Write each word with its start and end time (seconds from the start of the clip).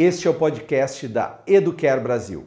Este 0.00 0.28
é 0.28 0.30
o 0.30 0.34
podcast 0.34 1.08
da 1.08 1.42
Educare 1.44 2.00
Brasil. 2.00 2.46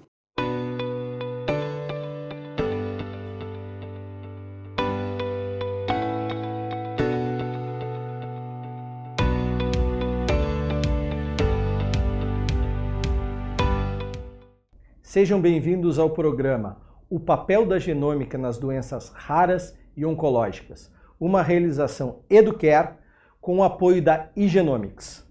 Sejam 15.02 15.42
bem-vindos 15.42 16.00
ao 16.00 16.12
programa 16.12 16.82
O 17.10 17.20
papel 17.20 17.66
da 17.66 17.78
genômica 17.78 18.38
nas 18.38 18.58
doenças 18.58 19.10
raras 19.10 19.78
e 19.98 20.06
oncológicas, 20.06 20.90
uma 21.20 21.44
realização 21.44 22.24
Educare 22.30 22.94
com 23.42 23.58
o 23.58 23.64
apoio 23.64 24.02
da 24.02 24.30
iGenomics. 24.38 25.30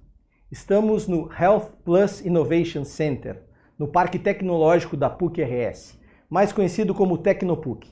Estamos 0.50 1.06
no 1.06 1.30
Health 1.32 1.68
Plus 1.84 2.26
Innovation 2.26 2.84
Center, 2.84 3.40
no 3.78 3.86
Parque 3.86 4.18
Tecnológico 4.18 4.96
da 4.96 5.08
PUC-RS, 5.08 5.96
mais 6.28 6.52
conhecido 6.52 6.92
como 6.92 7.18
Tecnopuc. 7.18 7.88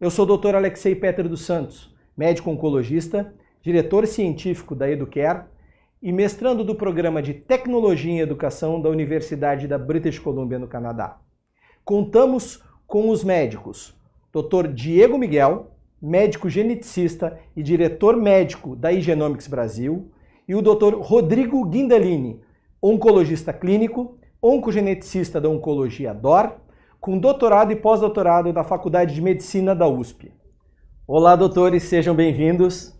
Eu 0.00 0.08
sou 0.08 0.24
o 0.24 0.36
Dr. 0.36 0.54
Alexei 0.54 0.94
Peter 0.94 1.28
dos 1.28 1.44
Santos, 1.44 1.92
médico 2.16 2.50
oncologista, 2.50 3.34
diretor 3.60 4.06
científico 4.06 4.76
da 4.76 4.88
Educare 4.88 5.46
e 6.00 6.12
mestrando 6.12 6.62
do 6.62 6.76
programa 6.76 7.20
de 7.20 7.34
Tecnologia 7.34 8.12
em 8.12 8.20
Educação 8.20 8.80
da 8.80 8.88
Universidade 8.88 9.66
da 9.66 9.76
British 9.76 10.20
Columbia, 10.20 10.56
no 10.56 10.68
Canadá. 10.68 11.18
Contamos 11.84 12.62
com 12.86 13.10
os 13.10 13.24
médicos 13.24 13.92
Dr. 14.32 14.68
Diego 14.72 15.18
Miguel, 15.18 15.72
médico 16.00 16.48
geneticista 16.48 17.40
e 17.56 17.62
diretor 17.62 18.16
médico 18.16 18.76
da 18.76 18.92
Igenomics 18.92 19.48
Brasil, 19.48 20.12
e 20.48 20.54
o 20.54 20.62
Dr. 20.62 20.94
Rodrigo 20.98 21.62
Guindalini, 21.66 22.40
oncologista 22.82 23.52
clínico, 23.52 24.18
oncogeneticista 24.42 25.38
da 25.38 25.48
Oncologia 25.48 26.14
DOR, 26.14 26.52
com 26.98 27.18
doutorado 27.18 27.70
e 27.70 27.76
pós-doutorado 27.76 28.50
da 28.50 28.64
Faculdade 28.64 29.14
de 29.14 29.20
Medicina 29.20 29.74
da 29.74 29.86
USP. 29.86 30.32
Olá, 31.06 31.36
doutores, 31.36 31.82
sejam 31.82 32.14
bem-vindos. 32.14 32.96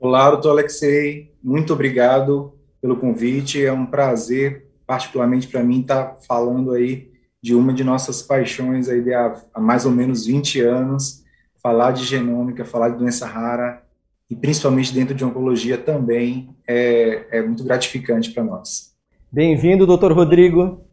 Olá, 0.00 0.28
doutor 0.28 0.50
Alexei, 0.50 1.32
muito 1.40 1.72
obrigado 1.72 2.58
pelo 2.80 2.96
convite. 2.96 3.64
É 3.64 3.72
um 3.72 3.86
prazer, 3.86 4.68
particularmente 4.84 5.46
para 5.46 5.62
mim, 5.62 5.82
estar 5.82 6.16
falando 6.26 6.72
aí 6.72 7.12
de 7.40 7.54
uma 7.54 7.72
de 7.72 7.84
nossas 7.84 8.22
paixões 8.22 8.88
aí 8.88 9.14
há 9.14 9.60
mais 9.60 9.86
ou 9.86 9.92
menos 9.92 10.26
20 10.26 10.60
anos, 10.62 11.22
falar 11.62 11.92
de 11.92 12.04
genômica, 12.04 12.64
falar 12.64 12.88
de 12.88 12.98
doença 12.98 13.24
rara 13.24 13.83
e 14.30 14.36
principalmente 14.36 14.92
dentro 14.92 15.14
de 15.14 15.24
oncologia 15.24 15.76
também 15.76 16.54
é, 16.66 17.38
é 17.38 17.42
muito 17.42 17.62
gratificante 17.64 18.30
para 18.30 18.42
nós. 18.42 18.94
Bem-vindo, 19.30 19.86
doutor 19.86 20.12
Rodrigo. 20.12 20.84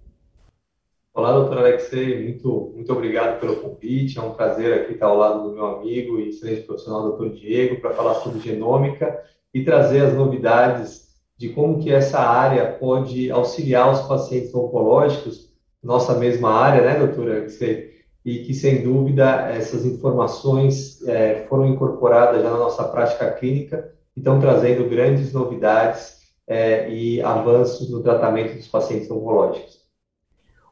Olá, 1.14 1.34
doutor 1.34 1.60
Alexei, 1.60 2.24
muito, 2.24 2.72
muito 2.74 2.92
obrigado 2.92 3.40
pelo 3.40 3.58
convite. 3.58 4.18
É 4.18 4.22
um 4.22 4.34
prazer 4.34 4.74
aqui 4.74 4.94
estar 4.94 5.08
ao 5.08 5.18
lado 5.18 5.44
do 5.44 5.54
meu 5.54 5.66
amigo 5.66 6.20
e 6.20 6.30
excelente 6.30 6.62
profissional, 6.62 7.04
doutor 7.04 7.30
Diego, 7.32 7.82
para 7.82 7.94
falar 7.94 8.16
sobre 8.16 8.40
genômica 8.40 9.22
e 9.54 9.64
trazer 9.64 10.06
as 10.06 10.14
novidades 10.14 11.10
de 11.38 11.50
como 11.50 11.80
que 11.80 11.92
essa 11.92 12.20
área 12.20 12.72
pode 12.74 13.30
auxiliar 13.30 13.92
os 13.92 14.02
pacientes 14.08 14.54
oncológicos, 14.56 15.52
nossa 15.84 16.18
mesma 16.18 16.54
área, 16.54 16.86
né, 16.86 17.00
doutor 17.00 17.30
Alexei? 17.30 17.91
E 18.24 18.40
que, 18.40 18.54
sem 18.54 18.84
dúvida, 18.84 19.50
essas 19.50 19.86
informações 19.86 21.02
é, 21.08 21.46
foram 21.50 21.68
incorporadas 21.68 22.42
já 22.42 22.50
na 22.50 22.58
nossa 22.58 22.84
prática 22.84 23.32
clínica 23.32 23.92
e 24.16 24.20
estão 24.20 24.40
trazendo 24.40 24.88
grandes 24.88 25.34
novidades 25.34 26.20
é, 26.48 26.90
e 26.92 27.22
avanços 27.22 27.90
no 27.90 28.02
tratamento 28.04 28.56
dos 28.56 28.68
pacientes 28.68 29.10
oncológicos. 29.10 29.82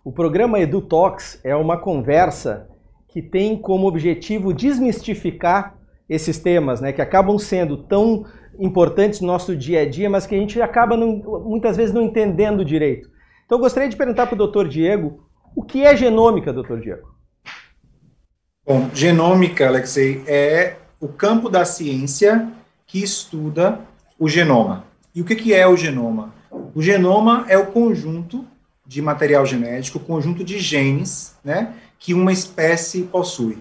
O 0.03 0.11
programa 0.11 0.59
EduTox 0.59 1.39
é 1.43 1.55
uma 1.55 1.77
conversa 1.77 2.69
que 3.07 3.21
tem 3.21 3.57
como 3.57 3.87
objetivo 3.87 4.53
desmistificar 4.53 5.77
esses 6.07 6.39
temas, 6.39 6.81
né, 6.81 6.91
que 6.91 7.01
acabam 7.01 7.37
sendo 7.37 7.77
tão 7.77 8.25
importantes 8.59 9.21
no 9.21 9.27
nosso 9.27 9.55
dia 9.55 9.81
a 9.81 9.89
dia, 9.89 10.09
mas 10.09 10.25
que 10.25 10.35
a 10.35 10.37
gente 10.37 10.61
acaba 10.61 10.97
não, 10.97 11.17
muitas 11.45 11.77
vezes 11.77 11.93
não 11.93 12.01
entendendo 12.01 12.65
direito. 12.65 13.09
Então 13.45 13.57
eu 13.57 13.61
gostaria 13.61 13.89
de 13.89 13.95
perguntar 13.95 14.27
para 14.27 14.35
o 14.35 14.37
doutor 14.37 14.67
Diego, 14.67 15.23
o 15.55 15.63
que 15.63 15.83
é 15.83 15.95
genômica, 15.95 16.53
doutor 16.53 16.79
Diego? 16.79 17.18
Bom, 18.69 18.87
genômica, 18.93 19.67
Alexei, 19.67 20.23
é 20.27 20.75
o 20.99 21.07
campo 21.07 21.49
da 21.49 21.65
ciência 21.65 22.47
que 22.85 23.01
estuda 23.01 23.79
o 24.19 24.29
genoma. 24.29 24.85
E 25.15 25.21
o 25.21 25.25
que, 25.25 25.35
que 25.35 25.55
é 25.55 25.67
o 25.67 25.75
genoma? 25.75 26.35
O 26.75 26.79
genoma 26.79 27.45
é 27.49 27.57
o 27.57 27.65
conjunto 27.65 28.45
de 28.85 29.01
material 29.01 29.43
genético, 29.43 29.97
o 29.97 30.01
conjunto 30.01 30.43
de 30.43 30.59
genes, 30.59 31.33
né, 31.43 31.73
que 31.97 32.13
uma 32.13 32.31
espécie 32.31 33.01
possui. 33.05 33.57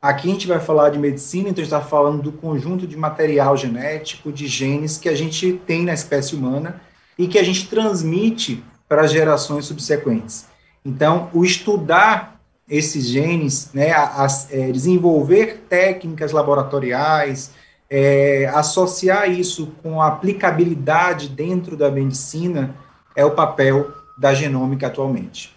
Aqui 0.00 0.26
a 0.26 0.32
gente 0.32 0.46
vai 0.46 0.58
falar 0.58 0.88
de 0.88 0.98
medicina, 0.98 1.50
então 1.50 1.60
a 1.60 1.64
gente 1.66 1.74
está 1.74 1.82
falando 1.82 2.22
do 2.22 2.32
conjunto 2.32 2.86
de 2.86 2.96
material 2.96 3.58
genético, 3.58 4.32
de 4.32 4.46
genes 4.46 4.96
que 4.96 5.10
a 5.10 5.14
gente 5.14 5.52
tem 5.66 5.84
na 5.84 5.92
espécie 5.92 6.34
humana 6.34 6.80
e 7.18 7.28
que 7.28 7.38
a 7.38 7.42
gente 7.42 7.68
transmite 7.68 8.64
para 8.88 9.06
gerações 9.06 9.66
subsequentes. 9.66 10.46
Então, 10.82 11.28
o 11.34 11.44
estudar 11.44 12.35
esses 12.68 13.06
genes, 13.06 13.72
né, 13.72 13.92
a, 13.92 14.24
a 14.24 14.26
é, 14.50 14.72
desenvolver 14.72 15.64
técnicas 15.68 16.32
laboratoriais, 16.32 17.54
é, 17.88 18.46
associar 18.52 19.30
isso 19.30 19.72
com 19.82 20.00
a 20.00 20.08
aplicabilidade 20.08 21.28
dentro 21.28 21.76
da 21.76 21.90
medicina 21.90 22.74
é 23.14 23.24
o 23.24 23.30
papel 23.30 23.90
da 24.18 24.34
genômica 24.34 24.88
atualmente. 24.88 25.54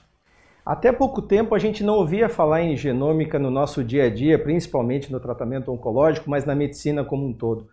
Até 0.65 0.91
pouco 0.91 1.21
tempo 1.21 1.55
a 1.55 1.59
gente 1.59 1.83
não 1.83 1.95
ouvia 1.95 2.29
falar 2.29 2.61
em 2.61 2.77
genômica 2.77 3.39
no 3.39 3.49
nosso 3.49 3.83
dia 3.83 4.03
a 4.03 4.09
dia, 4.09 4.37
principalmente 4.37 5.11
no 5.11 5.19
tratamento 5.19 5.71
oncológico, 5.71 6.29
mas 6.29 6.45
na 6.45 6.53
medicina 6.53 7.03
como 7.03 7.25
um 7.25 7.33
todo. 7.33 7.67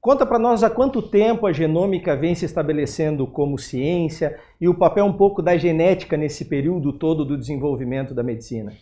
Conta 0.00 0.24
para 0.24 0.38
nós 0.38 0.62
há 0.62 0.70
quanto 0.70 1.02
tempo 1.02 1.46
a 1.46 1.52
genômica 1.52 2.16
vem 2.16 2.34
se 2.34 2.44
estabelecendo 2.44 3.26
como 3.26 3.58
ciência 3.58 4.38
e 4.60 4.68
o 4.68 4.74
papel 4.74 5.04
um 5.04 5.12
pouco 5.12 5.42
da 5.42 5.56
genética 5.56 6.16
nesse 6.16 6.44
período 6.44 6.92
todo 6.92 7.24
do 7.24 7.36
desenvolvimento 7.36 8.14
da 8.14 8.22
medicina. 8.22 8.72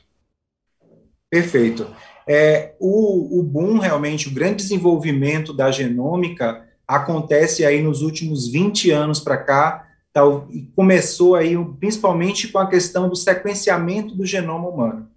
Perfeito. 1.31 1.87
É, 2.27 2.75
o, 2.79 3.41
o 3.41 3.43
boom, 3.43 3.79
realmente, 3.79 4.29
o 4.29 4.33
grande 4.33 4.57
desenvolvimento 4.57 5.53
da 5.53 5.71
genômica 5.71 6.65
acontece 6.87 7.65
aí 7.65 7.83
nos 7.83 8.03
últimos 8.03 8.47
20 8.47 8.91
anos 8.91 9.19
para 9.19 9.39
cá, 9.39 9.89
tal, 10.13 10.47
e 10.51 10.63
começou 10.77 11.35
aí 11.35 11.57
principalmente 11.81 12.49
com 12.49 12.59
a 12.59 12.69
questão 12.69 13.09
do 13.09 13.17
sequenciamento 13.17 14.15
do 14.15 14.25
genoma 14.25 14.69
humano. 14.69 15.09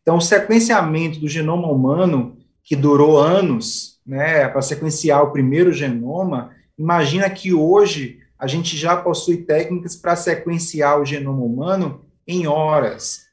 Então, 0.00 0.16
o 0.16 0.20
sequenciamento 0.20 1.18
do 1.18 1.28
genoma 1.28 1.68
humano, 1.70 2.38
que 2.62 2.76
durou 2.76 3.18
anos, 3.18 3.95
né, 4.06 4.48
para 4.48 4.62
sequenciar 4.62 5.22
o 5.22 5.32
primeiro 5.32 5.72
genoma, 5.72 6.50
imagina 6.78 7.28
que 7.28 7.52
hoje 7.52 8.20
a 8.38 8.46
gente 8.46 8.76
já 8.76 8.96
possui 8.96 9.38
técnicas 9.38 9.96
para 9.96 10.14
sequenciar 10.14 11.00
o 11.00 11.04
genoma 11.04 11.42
humano 11.42 12.04
em 12.26 12.46
horas. 12.46 13.26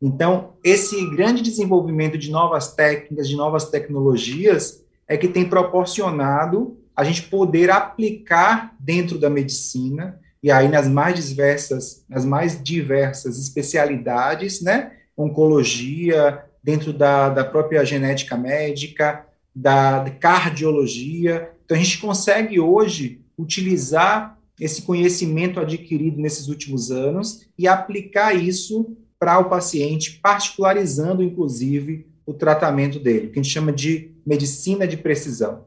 Então, 0.00 0.54
esse 0.64 1.10
grande 1.10 1.42
desenvolvimento 1.42 2.16
de 2.16 2.30
novas 2.30 2.74
técnicas, 2.74 3.28
de 3.28 3.36
novas 3.36 3.66
tecnologias, 3.66 4.82
é 5.06 5.16
que 5.16 5.28
tem 5.28 5.48
proporcionado 5.48 6.78
a 6.94 7.04
gente 7.04 7.22
poder 7.22 7.70
aplicar 7.70 8.74
dentro 8.78 9.18
da 9.18 9.28
medicina, 9.28 10.18
e 10.42 10.50
aí 10.50 10.68
nas 10.68 10.88
mais 10.88 11.28
diversas, 11.28 12.04
nas 12.08 12.24
mais 12.24 12.62
diversas 12.62 13.38
especialidades, 13.38 14.62
né? 14.62 14.92
Oncologia, 15.16 16.44
dentro 16.62 16.92
da, 16.92 17.28
da 17.28 17.44
própria 17.44 17.84
genética 17.84 18.36
médica, 18.36 19.26
da 19.54 20.04
cardiologia. 20.20 21.52
Então, 21.64 21.76
a 21.76 21.80
gente 21.80 21.98
consegue 21.98 22.60
hoje 22.60 23.20
utilizar 23.36 24.38
esse 24.58 24.82
conhecimento 24.82 25.58
adquirido 25.58 26.20
nesses 26.20 26.48
últimos 26.48 26.90
anos 26.90 27.46
e 27.58 27.66
aplicar 27.66 28.34
isso 28.34 28.96
para 29.18 29.38
o 29.38 29.48
paciente, 29.48 30.18
particularizando, 30.22 31.22
inclusive, 31.22 32.06
o 32.26 32.34
tratamento 32.34 32.98
dele, 32.98 33.28
que 33.28 33.38
a 33.38 33.42
gente 33.42 33.52
chama 33.52 33.72
de 33.72 34.12
medicina 34.26 34.86
de 34.86 34.96
precisão. 34.96 35.64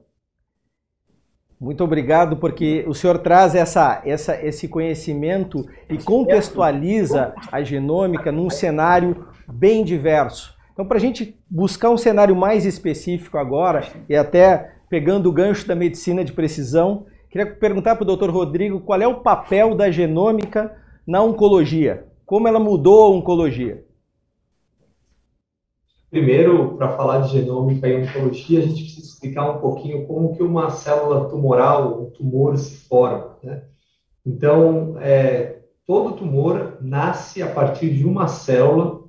Muito 1.60 1.84
obrigado, 1.84 2.38
porque 2.38 2.84
o 2.88 2.94
senhor 2.94 3.20
traz 3.20 3.56
essa, 3.56 4.02
essa, 4.06 4.36
esse 4.44 4.68
conhecimento 4.68 5.66
e 5.90 5.98
contextualiza 5.98 7.34
a 7.52 7.64
genômica 7.64 8.32
num 8.32 8.50
cenário 8.50 9.28
bem 9.48 9.84
diverso. 9.84 10.53
Então, 10.74 10.86
para 10.86 10.98
a 10.98 11.00
gente 11.00 11.40
buscar 11.50 11.92
um 11.92 11.98
cenário 11.98 12.36
mais 12.36 12.66
específico 12.66 13.38
agora, 13.38 13.88
e 14.10 14.16
até 14.16 14.74
pegando 14.90 15.30
o 15.30 15.32
gancho 15.32 15.68
da 15.68 15.76
medicina 15.76 16.26
de 16.26 16.34
precisão, 16.34 17.06
queria 17.30 17.56
perguntar 17.56 17.96
para 17.96 18.04
o 18.04 18.08
doutor 18.08 18.32
Rodrigo 18.32 18.82
qual 18.82 19.00
é 19.00 19.08
o 19.08 19.22
papel 19.22 19.76
da 19.76 19.92
genômica 19.92 20.76
na 21.06 21.22
oncologia. 21.22 22.08
Como 22.26 22.48
ela 22.48 22.60
mudou 22.60 23.04
a 23.04 23.10
oncologia? 23.10 23.86
Primeiro, 26.10 26.76
para 26.76 26.96
falar 26.96 27.22
de 27.22 27.34
genômica 27.34 27.88
e 27.88 28.04
oncologia, 28.04 28.60
a 28.60 28.62
gente 28.64 28.84
precisa 28.84 29.08
explicar 29.08 29.52
um 29.52 29.60
pouquinho 29.60 30.08
como 30.08 30.36
que 30.36 30.44
uma 30.44 30.70
célula 30.72 31.30
tumoral, 31.30 32.02
um 32.02 32.10
tumor 32.12 32.58
se 32.58 32.88
forma. 32.88 33.38
Né? 33.44 33.64
Então, 34.26 34.96
é, 35.00 35.60
todo 35.86 36.16
tumor 36.16 36.78
nasce 36.82 37.44
a 37.44 37.48
partir 37.48 37.92
de 37.92 38.06
uma 38.06 38.28
célula 38.28 39.03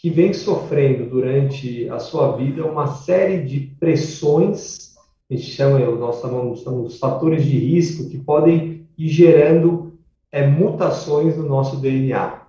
que 0.00 0.08
vem 0.08 0.32
sofrendo 0.32 1.10
durante 1.10 1.86
a 1.90 1.98
sua 1.98 2.34
vida 2.34 2.64
uma 2.64 2.86
série 2.86 3.44
de 3.44 3.60
pressões, 3.78 4.94
a 5.30 5.34
gente 5.34 5.50
chama, 5.50 5.78
nós 5.78 6.22
chamamos, 6.22 6.66
os 6.66 6.98
fatores 6.98 7.44
de 7.44 7.58
risco, 7.58 8.08
que 8.08 8.16
podem 8.16 8.88
ir 8.96 9.08
gerando 9.08 9.98
é, 10.32 10.46
mutações 10.46 11.36
no 11.36 11.46
nosso 11.46 11.76
DNA. 11.76 12.46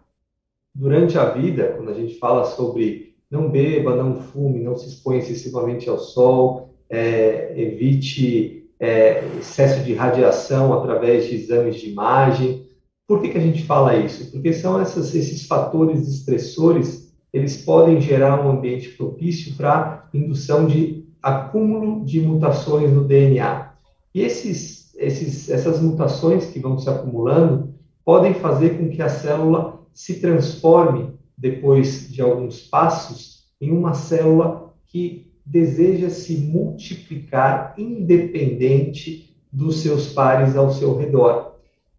Durante 0.74 1.18
a 1.18 1.25
vida, 1.25 1.74
quando 1.75 1.89
a 1.92 1.94
gente 1.94 2.18
fala 2.18 2.45
sobre 2.45 3.15
não 3.30 3.50
beba, 3.50 3.97
não 3.97 4.15
fume, 4.15 4.63
não 4.63 4.77
se 4.77 4.88
exponha 4.88 5.19
excessivamente 5.19 5.89
ao 5.89 6.00
sol, 6.00 6.74
é, 6.89 7.54
evite 7.56 8.69
é, 8.80 9.25
excesso 9.38 9.83
de 9.83 9.94
radiação 9.94 10.74
através 10.74 11.27
de 11.27 11.36
exames 11.36 11.75
de 11.75 11.89
imagem. 11.89 12.65
Por 13.06 13.21
que, 13.21 13.30
que 13.30 13.38
a 13.38 13.42
gente 13.42 13.63
fala 13.63 13.97
isso? 13.97 14.31
Porque 14.31 14.54
são 14.54 14.80
essas, 14.80 15.13
esses 15.13 15.45
fatores 15.45 16.07
estressores, 16.07 17.00
eles 17.33 17.57
podem 17.57 18.01
gerar 18.01 18.45
um 18.45 18.51
ambiente 18.51 18.89
propício 18.89 19.56
para 19.56 20.10
indução 20.13 20.68
de 20.68 21.06
acúmulo 21.22 22.04
de 22.04 22.19
mutações 22.22 22.92
no 22.92 23.04
DNA. 23.04 23.72
E 24.13 24.22
esses, 24.22 24.94
esses, 24.98 25.50
essas 25.50 25.81
mutações 25.81 26.48
que 26.48 26.60
vão 26.60 26.78
se 26.78 26.89
acumulando 26.89 27.74
podem 28.04 28.33
fazer 28.33 28.78
com 28.78 28.89
que 28.89 29.01
a 29.01 29.07
célula 29.07 29.80
se 29.94 30.19
transforme, 30.19 31.13
depois 31.38 32.12
de 32.12 32.22
alguns 32.22 32.62
passos, 32.62 33.45
em 33.60 33.72
uma 33.72 33.94
célula 33.94 34.74
que 34.88 35.31
deseja 35.45 36.10
se 36.10 36.38
multiplicar 36.38 37.74
independente 37.78 39.36
dos 39.51 39.80
seus 39.81 40.07
pares 40.07 40.56
ao 40.56 40.72
seu 40.72 40.98
redor. 40.98 41.50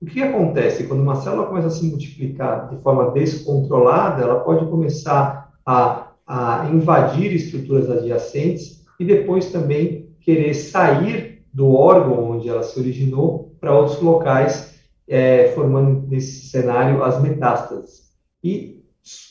O 0.02 0.04
que 0.04 0.20
acontece? 0.20 0.88
Quando 0.88 1.00
uma 1.00 1.14
célula 1.14 1.46
começa 1.46 1.68
a 1.68 1.70
se 1.70 1.86
multiplicar 1.86 2.68
de 2.70 2.82
forma 2.82 3.12
descontrolada, 3.12 4.24
ela 4.24 4.40
pode 4.40 4.66
começar 4.66 5.54
a, 5.64 6.08
a 6.26 6.68
invadir 6.72 7.32
estruturas 7.32 7.88
adjacentes 7.88 8.84
e 8.98 9.04
depois 9.04 9.52
também 9.52 10.08
querer 10.20 10.54
sair 10.54 11.44
do 11.54 11.70
órgão 11.70 12.32
onde 12.32 12.48
ela 12.48 12.64
se 12.64 12.80
originou 12.80 13.52
para 13.60 13.78
outros 13.78 14.00
locais, 14.00 14.74
é, 15.06 15.52
formando 15.54 16.04
nesse 16.08 16.46
cenário 16.46 17.04
as 17.04 17.22
metástases. 17.22 18.10
E 18.42 18.82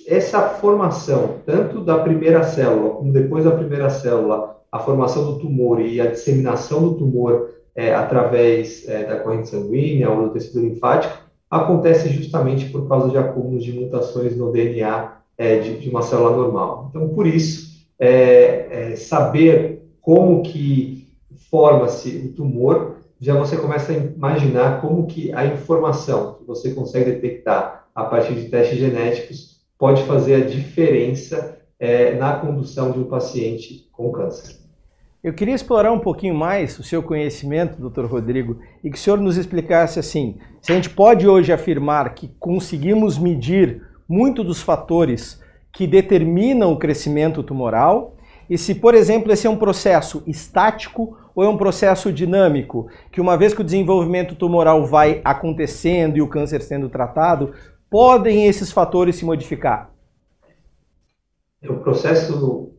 essa 0.07 0.41
formação, 0.41 1.39
tanto 1.45 1.83
da 1.83 2.00
primeira 2.00 2.44
célula, 2.44 2.91
como 2.91 3.12
depois 3.12 3.44
da 3.44 3.51
primeira 3.51 3.89
célula, 3.89 4.62
a 4.71 4.79
formação 4.79 5.25
do 5.25 5.39
tumor 5.39 5.81
e 5.81 6.00
a 6.00 6.06
disseminação 6.06 6.81
do 6.81 6.94
tumor 6.94 7.50
é, 7.75 7.94
através 7.94 8.88
é, 8.88 9.03
da 9.03 9.19
corrente 9.19 9.50
sanguínea 9.50 10.09
ou 10.09 10.23
do 10.23 10.33
tecido 10.33 10.62
linfático, 10.62 11.18
acontece 11.50 12.09
justamente 12.09 12.69
por 12.69 12.88
causa 12.88 13.09
de 13.09 13.18
acúmulos 13.18 13.63
de 13.63 13.73
mutações 13.73 14.35
no 14.35 14.51
DNA 14.51 15.18
é, 15.38 15.57
de, 15.57 15.79
de, 15.79 15.89
uma 15.89 16.01
célula 16.01 16.35
normal. 16.35 16.88
Então, 16.89 17.09
por 17.09 17.27
isso, 17.27 17.85
é, 18.00 18.91
é, 18.91 18.95
saber 18.95 19.83
como 20.00 20.41
que 20.41 21.09
forma-se 21.50 22.18
o 22.18 22.33
tumor, 22.33 22.95
já 23.19 23.35
você 23.35 23.57
começa 23.57 23.91
a 23.91 23.95
imaginar 23.95 24.81
como 24.81 25.06
que 25.06 25.33
a 25.33 25.45
informação 25.45 26.35
que 26.35 26.45
você 26.45 26.74
consegue 26.74 27.12
detectar 27.12 27.88
a 27.94 28.06
partir 28.06 28.33
de 28.33 28.50
testes 28.50 28.79
genéticos 28.79 29.62
pode 29.77 30.03
fazer 30.03 30.35
a 30.35 30.45
diferença 30.45 31.57
é, 31.79 32.15
na 32.15 32.35
condução 32.35 32.91
de 32.91 33.00
um 33.00 33.06
paciente 33.06 33.89
com 33.91 34.12
câncer. 34.12 34.61
Eu 35.23 35.33
queria 35.33 35.53
explorar 35.53 35.91
um 35.91 36.00
pouquinho 36.00 36.33
mais 36.33 36.79
o 36.79 36.83
seu 36.83 37.03
conhecimento, 37.03 37.79
doutor 37.79 38.06
Rodrigo, 38.06 38.57
e 38.83 38.89
que 38.89 38.97
o 38.97 39.00
senhor 39.00 39.19
nos 39.19 39.38
explicasse 39.38 40.00
assim: 40.00 40.39
se 40.59 40.71
a 40.71 40.75
gente 40.75 40.89
pode 40.89 41.27
hoje 41.27 41.53
afirmar 41.53 42.15
que 42.15 42.29
conseguimos 42.39 43.19
medir 43.19 43.83
muito 44.09 44.44
dos 44.44 44.63
fatores 44.63 45.39
que 45.71 45.85
determinam 45.85 46.73
o 46.73 46.77
crescimento 46.77 47.44
tumoral, 47.44 48.15
e 48.50 48.57
se, 48.57 48.73
por 48.73 48.95
exemplo, 48.95 49.31
esse 49.31 49.45
é 49.45 49.50
um 49.50 49.57
processo 49.57 50.23
estático 50.25 51.15
ou 51.35 51.44
é 51.44 51.47
um 51.47 51.56
processo 51.56 52.12
dinâmico, 52.12 52.88
que 53.12 53.21
uma 53.21 53.38
vez 53.38 53.53
que 53.53 53.62
o 53.62 53.63
desenvolvimento 53.63 54.33
tumoral 54.33 54.88
vai 54.88 55.21
acontecendo 55.24 56.17
e 56.17 56.21
o 56.24 56.27
câncer 56.27 56.63
sendo 56.63 56.89
tratado, 56.89 57.53
podem 57.91 58.47
esses 58.47 58.71
fatores 58.71 59.17
se 59.17 59.24
modificar? 59.24 59.90
O 61.69 61.75
processo 61.75 62.36
do, 62.36 62.72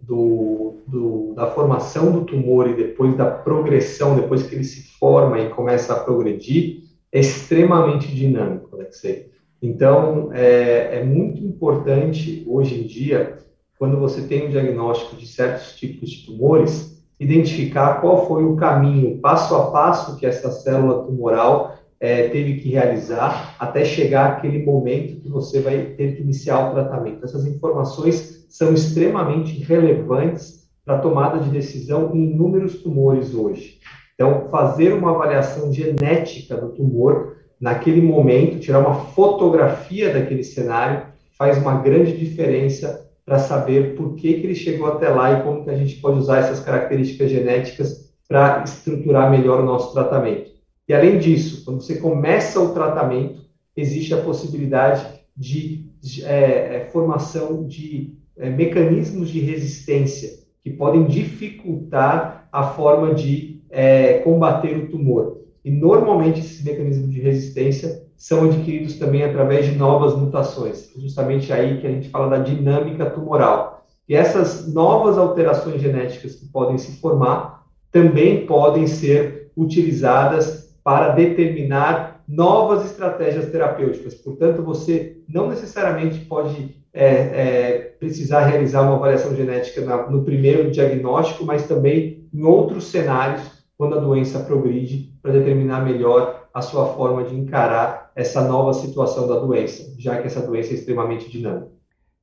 do, 0.87 1.33
da 1.35 1.51
formação 1.51 2.13
do 2.13 2.25
tumor 2.25 2.69
e 2.69 2.75
depois 2.75 3.17
da 3.17 3.31
progressão, 3.31 4.17
depois 4.17 4.43
que 4.43 4.55
ele 4.55 4.65
se 4.65 4.83
forma 4.99 5.39
e 5.39 5.51
começa 5.51 5.93
a 5.93 6.01
progredir, 6.01 6.83
é 7.11 7.21
extremamente 7.21 8.15
dinâmico, 8.15 8.75
Alexei. 8.75 9.31
Então, 9.61 10.31
é, 10.33 10.99
é 10.99 11.05
muito 11.05 11.43
importante 11.45 12.45
hoje 12.47 12.81
em 12.81 12.87
dia, 12.87 13.39
quando 13.79 13.99
você 13.99 14.23
tem 14.23 14.47
um 14.47 14.51
diagnóstico 14.51 15.17
de 15.17 15.27
certos 15.27 15.75
tipos 15.75 16.11
de 16.11 16.27
tumores, 16.27 17.01
identificar 17.19 18.01
qual 18.01 18.27
foi 18.27 18.45
o 18.45 18.57
caminho 18.57 19.19
passo 19.19 19.55
a 19.55 19.71
passo 19.71 20.17
que 20.17 20.27
essa 20.27 20.51
célula 20.51 21.05
tumoral 21.05 21.77
é, 22.03 22.29
teve 22.31 22.55
que 22.55 22.69
realizar 22.69 23.55
até 23.61 23.85
chegar 23.85 24.33
aquele 24.33 24.65
momento 24.65 25.21
que 25.21 25.29
você 25.29 25.61
vai 25.61 25.79
ter 25.97 26.17
que 26.17 26.23
iniciar 26.23 26.69
o 26.69 26.73
tratamento. 26.73 27.25
Essas 27.25 27.47
informações 27.47 28.45
são 28.49 28.75
extremamente 28.75 29.63
relevantes 29.63 30.69
para 30.85 30.97
a 30.97 30.99
tomada 30.99 31.39
de 31.39 31.49
decisão 31.49 32.11
em 32.13 32.33
inúmeros 32.33 32.83
tumores 32.83 33.33
hoje. 33.33 33.79
Então, 34.17 34.49
fazer 34.51 34.93
uma 34.93 35.13
avaliação 35.13 35.73
genética 35.73 36.57
do 36.57 36.71
tumor 36.71 37.37
naquele 37.61 38.03
momento, 38.03 38.59
tirar 38.59 38.81
uma 38.81 38.95
fotografia 38.95 40.13
daquele 40.13 40.43
cenário, 40.43 41.07
faz 41.39 41.57
uma 41.57 41.81
grande 41.81 42.17
diferença 42.17 43.09
para 43.25 43.39
saber 43.39 43.95
por 43.95 44.17
que, 44.17 44.41
que 44.41 44.47
ele 44.49 44.57
chegou 44.57 44.89
até 44.89 45.09
lá 45.09 45.39
e 45.39 45.43
como 45.45 45.63
que 45.63 45.71
a 45.71 45.77
gente 45.77 46.01
pode 46.01 46.19
usar 46.19 46.39
essas 46.39 46.59
características 46.59 47.31
genéticas 47.31 48.13
para 48.29 48.65
estruturar 48.65 49.31
melhor 49.31 49.61
o 49.61 49.67
nosso 49.67 49.93
tratamento. 49.93 50.52
E 50.93 50.95
além 50.95 51.17
disso, 51.17 51.65
quando 51.65 51.81
você 51.81 51.97
começa 51.97 52.61
o 52.61 52.75
tratamento, 52.75 53.41
existe 53.75 54.13
a 54.13 54.21
possibilidade 54.21 55.07
de, 55.35 55.87
de 56.03 56.23
é, 56.23 56.77
é, 56.77 56.89
formação 56.93 57.67
de 57.67 58.13
é, 58.37 58.51
mecanismos 58.51 59.31
de 59.31 59.41
resistência 59.41 60.29
que 60.63 60.69
podem 60.69 61.07
dificultar 61.07 62.47
a 62.53 62.65
forma 62.65 63.15
de 63.15 63.63
é, 63.71 64.19
combater 64.19 64.77
o 64.77 64.91
tumor. 64.91 65.39
E 65.65 65.71
normalmente 65.71 66.41
esses 66.41 66.63
mecanismos 66.63 67.11
de 67.11 67.21
resistência 67.23 68.03
são 68.15 68.45
adquiridos 68.45 68.99
também 68.99 69.25
através 69.25 69.65
de 69.65 69.73
novas 69.73 70.15
mutações, 70.15 70.91
justamente 70.99 71.55
aí 71.55 71.81
que 71.81 71.87
a 71.87 71.91
gente 71.91 72.11
fala 72.11 72.37
da 72.37 72.45
dinâmica 72.45 73.07
tumoral. 73.07 73.87
E 74.07 74.15
essas 74.15 74.71
novas 74.71 75.17
alterações 75.17 75.81
genéticas 75.81 76.35
que 76.35 76.45
podem 76.49 76.77
se 76.77 77.01
formar 77.01 77.65
também 77.91 78.45
podem 78.45 78.87
ser 78.87 79.51
utilizadas 79.57 80.63
para 80.83 81.11
determinar 81.11 82.23
novas 82.27 82.85
estratégias 82.85 83.51
terapêuticas. 83.51 84.15
Portanto, 84.15 84.63
você 84.63 85.19
não 85.29 85.49
necessariamente 85.49 86.21
pode 86.25 86.83
é, 86.93 87.05
é, 87.05 87.79
precisar 87.99 88.47
realizar 88.47 88.83
uma 88.83 88.97
avaliação 88.97 89.35
genética 89.35 89.81
na, 89.83 90.11
no 90.11 90.25
primeiro 90.25 90.71
diagnóstico, 90.71 91.45
mas 91.45 91.67
também 91.67 92.29
em 92.33 92.43
outros 92.43 92.85
cenários, 92.85 93.65
quando 93.77 93.97
a 93.97 94.01
doença 94.01 94.41
progride, 94.41 95.13
para 95.23 95.33
determinar 95.33 95.85
melhor 95.85 96.49
a 96.53 96.61
sua 96.61 96.87
forma 96.95 97.25
de 97.25 97.35
encarar 97.35 98.13
essa 98.15 98.47
nova 98.47 98.75
situação 98.75 99.27
da 99.27 99.39
doença, 99.39 99.95
já 99.99 100.21
que 100.21 100.27
essa 100.27 100.41
doença 100.41 100.73
é 100.73 100.75
extremamente 100.75 101.31
dinâmica. 101.31 101.71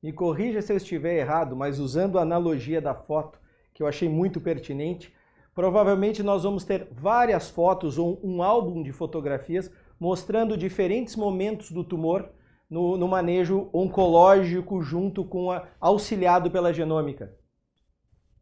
Me 0.02 0.12
corrija 0.12 0.62
se 0.62 0.72
eu 0.72 0.76
estiver 0.76 1.18
errado, 1.18 1.54
mas 1.56 1.78
usando 1.78 2.18
a 2.18 2.22
analogia 2.22 2.80
da 2.80 2.94
foto, 2.94 3.38
que 3.74 3.82
eu 3.82 3.86
achei 3.86 4.08
muito 4.08 4.40
pertinente, 4.40 5.12
Provavelmente 5.60 6.22
nós 6.22 6.42
vamos 6.42 6.64
ter 6.64 6.88
várias 6.90 7.50
fotos 7.50 7.98
ou 7.98 8.18
um 8.24 8.42
álbum 8.42 8.82
de 8.82 8.92
fotografias 8.92 9.70
mostrando 10.00 10.56
diferentes 10.56 11.14
momentos 11.16 11.70
do 11.70 11.84
tumor 11.84 12.30
no, 12.70 12.96
no 12.96 13.06
manejo 13.06 13.68
oncológico 13.70 14.80
junto 14.80 15.22
com 15.22 15.50
a 15.50 15.66
auxiliado 15.78 16.50
pela 16.50 16.72
genômica. 16.72 17.34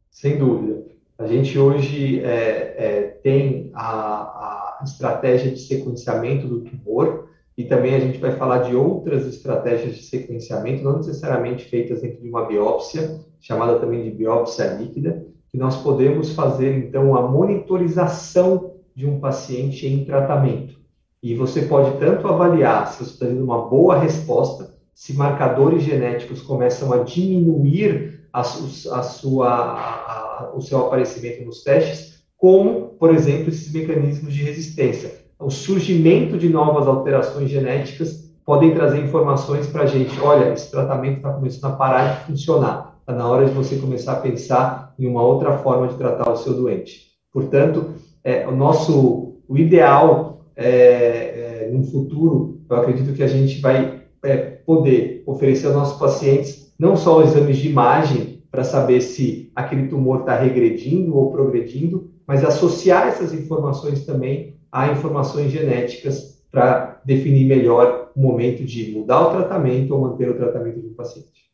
Sem 0.09 0.39
dúvida. 0.39 0.87
A 1.19 1.27
gente 1.27 1.59
hoje 1.59 2.21
é, 2.21 2.77
é, 2.79 3.03
tem 3.21 3.73
a, 3.75 4.79
a 4.79 4.85
estratégia 4.85 5.51
de 5.51 5.59
sequenciamento 5.59 6.47
do 6.47 6.61
tumor 6.61 7.31
e 7.57 7.65
também 7.65 7.97
a 7.97 8.01
gente 8.01 8.19
vai 8.19 8.37
falar 8.37 8.59
de 8.59 8.77
outras 8.77 9.27
estratégias 9.27 9.97
de 9.97 10.05
sequenciamento, 10.05 10.85
não 10.85 10.99
necessariamente 10.99 11.65
feitas 11.65 12.01
dentro 12.01 12.23
de 12.23 12.29
uma 12.29 12.47
biópsia, 12.47 13.19
chamada 13.41 13.81
também 13.81 14.05
de 14.05 14.13
biópsia 14.13 14.75
líquida, 14.75 15.27
que 15.51 15.59
nós 15.59 15.77
podemos 15.77 16.33
fazer, 16.33 16.77
então, 16.77 17.17
a 17.17 17.23
monitorização 17.23 18.73
de 18.95 19.07
um 19.07 19.19
paciente 19.19 19.87
em 19.87 20.05
tratamento. 20.05 20.77
E 21.23 21.35
você 21.35 21.63
pode 21.63 21.99
tanto 21.99 22.29
avaliar 22.29 22.87
se 22.89 23.05
você 23.05 23.11
está 23.13 23.27
tendo 23.27 23.43
uma 23.43 23.69
boa 23.69 23.99
resposta, 23.99 24.75
se 24.95 25.15
marcadores 25.15 25.83
genéticos 25.83 26.43
começam 26.43 26.93
a 26.93 26.99
diminuir 26.99 28.29
a, 28.33 28.41
a 28.41 28.45
sua, 29.03 29.49
a, 29.49 30.53
o 30.55 30.61
seu 30.61 30.79
aparecimento 30.79 31.45
nos 31.45 31.63
testes, 31.63 32.23
como, 32.37 32.91
por 32.99 33.13
exemplo, 33.13 33.49
esses 33.49 33.73
mecanismos 33.73 34.33
de 34.33 34.43
resistência. 34.43 35.25
o 35.41 35.51
surgimento 35.51 36.37
de 36.37 36.49
novas 36.49 36.87
alterações 36.87 37.51
genéticas 37.51 38.29
podem 38.45 38.75
trazer 38.75 39.05
informações 39.05 39.67
para 39.67 39.83
a 39.83 39.87
gente. 39.87 40.19
Olha, 40.21 40.53
esse 40.53 40.71
tratamento 40.71 41.19
está 41.19 41.33
começando 41.33 41.73
a 41.73 41.77
parar 41.77 42.21
de 42.21 42.27
funcionar. 42.27 42.88
Está 43.09 43.17
na 43.17 43.27
hora 43.27 43.47
de 43.47 43.53
você 43.53 43.77
começar 43.77 44.13
a 44.13 44.21
pensar 44.21 44.95
em 44.99 45.07
uma 45.07 45.23
outra 45.23 45.57
forma 45.57 45.89
de 45.89 45.97
tratar 45.97 46.31
o 46.31 46.37
seu 46.37 46.53
doente. 46.53 47.07
Portanto, 47.33 47.95
é, 48.23 48.47
o 48.47 48.55
nosso 48.55 49.41
o 49.49 49.57
ideal 49.57 50.45
é, 50.55 51.63
é, 51.65 51.71
no 51.73 51.85
futuro, 51.85 52.61
eu 52.69 52.77
acredito 52.77 53.15
que 53.15 53.23
a 53.23 53.27
gente 53.27 53.63
vai 53.63 54.03
é, 54.23 54.37
poder 54.37 55.23
oferecer 55.25 55.69
aos 55.69 55.77
nossos 55.77 55.99
pacientes 55.99 56.75
não 56.79 56.99
só 56.99 57.23
exames 57.23 57.57
de 57.57 57.71
imagem 57.71 58.43
para 58.51 58.63
saber 58.63 59.01
se 59.01 59.51
aquele 59.57 59.89
tumor 59.89 60.21
está 60.21 60.39
regredindo 60.39 61.17
ou 61.17 61.33
progredindo, 61.33 62.11
mas 62.27 62.45
associar 62.45 63.09
essas 63.09 63.33
informações 63.33 64.05
também 64.05 64.59
a 64.71 64.93
informações 64.93 65.51
genéticas 65.51 66.43
para 66.51 67.01
definir 67.07 67.47
melhor 67.47 68.11
o 68.15 68.21
momento 68.21 68.63
de 68.65 68.93
mudar 68.93 69.29
o 69.29 69.31
tratamento 69.31 69.95
ou 69.95 70.03
manter 70.03 70.29
o 70.29 70.37
tratamento 70.37 70.81
do 70.81 70.91
paciente. 70.91 71.48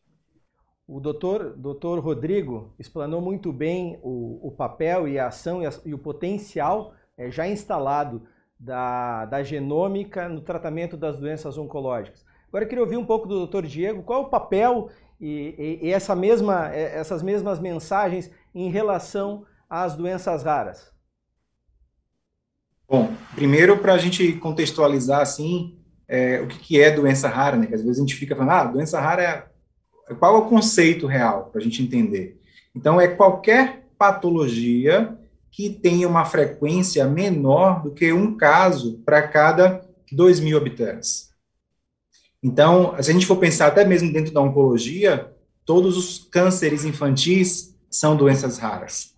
O 0.86 1.00
doutor, 1.00 1.54
doutor 1.56 1.98
Rodrigo 1.98 2.74
explanou 2.78 3.20
muito 3.20 3.50
bem 3.52 3.98
o, 4.02 4.48
o 4.48 4.50
papel 4.50 5.08
e 5.08 5.18
a 5.18 5.28
ação 5.28 5.62
e, 5.62 5.66
a, 5.66 5.72
e 5.84 5.94
o 5.94 5.98
potencial 5.98 6.92
é, 7.16 7.30
já 7.30 7.48
instalado 7.48 8.22
da, 8.60 9.24
da 9.24 9.42
genômica 9.42 10.28
no 10.28 10.42
tratamento 10.42 10.96
das 10.96 11.16
doenças 11.16 11.56
oncológicas. 11.56 12.24
Agora 12.48 12.64
eu 12.64 12.68
queria 12.68 12.84
ouvir 12.84 12.98
um 12.98 13.06
pouco 13.06 13.26
do 13.26 13.38
doutor 13.38 13.66
Diego, 13.66 14.02
qual 14.02 14.22
é 14.22 14.26
o 14.26 14.28
papel 14.28 14.90
e, 15.18 15.80
e, 15.82 15.86
e 15.86 15.90
essa 15.90 16.14
mesma, 16.14 16.68
essas 16.68 17.22
mesmas 17.22 17.58
mensagens 17.58 18.30
em 18.54 18.70
relação 18.70 19.46
às 19.68 19.96
doenças 19.96 20.42
raras? 20.42 20.92
Bom, 22.86 23.10
primeiro 23.34 23.78
para 23.78 23.94
a 23.94 23.98
gente 23.98 24.34
contextualizar 24.34 25.20
assim 25.20 25.78
é, 26.06 26.42
o 26.42 26.46
que, 26.46 26.58
que, 26.58 26.80
é 26.80 26.90
doença 26.90 27.28
rara, 27.28 27.56
né? 27.56 27.66
Que 27.66 27.74
às 27.74 27.82
vezes 27.82 27.96
a 27.96 28.00
gente 28.02 28.14
fica 28.14 28.36
falando, 28.36 28.50
ah, 28.52 28.64
doença 28.64 29.00
rara 29.00 29.22
é 29.22 29.53
qual 30.18 30.36
é 30.36 30.38
o 30.38 30.48
conceito 30.48 31.06
real 31.06 31.50
para 31.50 31.60
a 31.60 31.64
gente 31.64 31.82
entender? 31.82 32.40
Então 32.74 33.00
é 33.00 33.08
qualquer 33.08 33.86
patologia 33.98 35.16
que 35.50 35.70
tenha 35.70 36.08
uma 36.08 36.24
frequência 36.24 37.06
menor 37.06 37.82
do 37.82 37.92
que 37.92 38.12
um 38.12 38.36
caso 38.36 39.00
para 39.04 39.22
cada 39.22 39.84
2 40.10 40.40
mil 40.40 40.56
habitantes. 40.56 41.30
Então, 42.42 42.94
se 43.00 43.10
a 43.10 43.14
gente 43.14 43.24
for 43.24 43.36
pensar 43.36 43.68
até 43.68 43.84
mesmo 43.84 44.12
dentro 44.12 44.34
da 44.34 44.40
oncologia, 44.40 45.32
todos 45.64 45.96
os 45.96 46.18
cânceres 46.30 46.84
infantis 46.84 47.74
são 47.88 48.16
doenças 48.16 48.58
raras. 48.58 49.14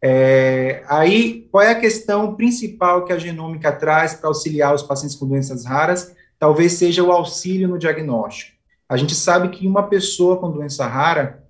É, 0.00 0.82
aí, 0.88 1.48
qual 1.50 1.62
é 1.62 1.70
a 1.70 1.78
questão 1.78 2.34
principal 2.34 3.04
que 3.04 3.12
a 3.12 3.18
genômica 3.18 3.70
traz 3.70 4.14
para 4.14 4.28
auxiliar 4.28 4.74
os 4.74 4.82
pacientes 4.82 5.16
com 5.16 5.28
doenças 5.28 5.64
raras? 5.64 6.14
Talvez 6.38 6.72
seja 6.72 7.02
o 7.04 7.12
auxílio 7.12 7.68
no 7.68 7.78
diagnóstico. 7.78 8.51
A 8.92 8.96
gente 8.98 9.14
sabe 9.14 9.48
que 9.48 9.66
uma 9.66 9.84
pessoa 9.84 10.36
com 10.36 10.50
doença 10.50 10.86
rara, 10.86 11.42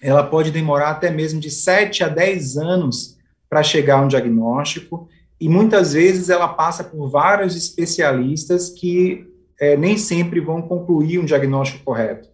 ela 0.00 0.22
pode 0.22 0.50
demorar 0.50 0.92
até 0.92 1.10
mesmo 1.10 1.38
de 1.38 1.50
7 1.50 2.02
a 2.02 2.08
10 2.08 2.56
anos 2.56 3.18
para 3.50 3.62
chegar 3.62 3.98
a 3.98 4.00
um 4.00 4.08
diagnóstico, 4.08 5.06
e 5.38 5.46
muitas 5.46 5.92
vezes 5.92 6.30
ela 6.30 6.48
passa 6.48 6.82
por 6.82 7.10
vários 7.10 7.54
especialistas 7.54 8.70
que 8.70 9.26
é, 9.60 9.76
nem 9.76 9.98
sempre 9.98 10.40
vão 10.40 10.62
concluir 10.62 11.18
um 11.18 11.26
diagnóstico 11.26 11.84
correto. 11.84 12.30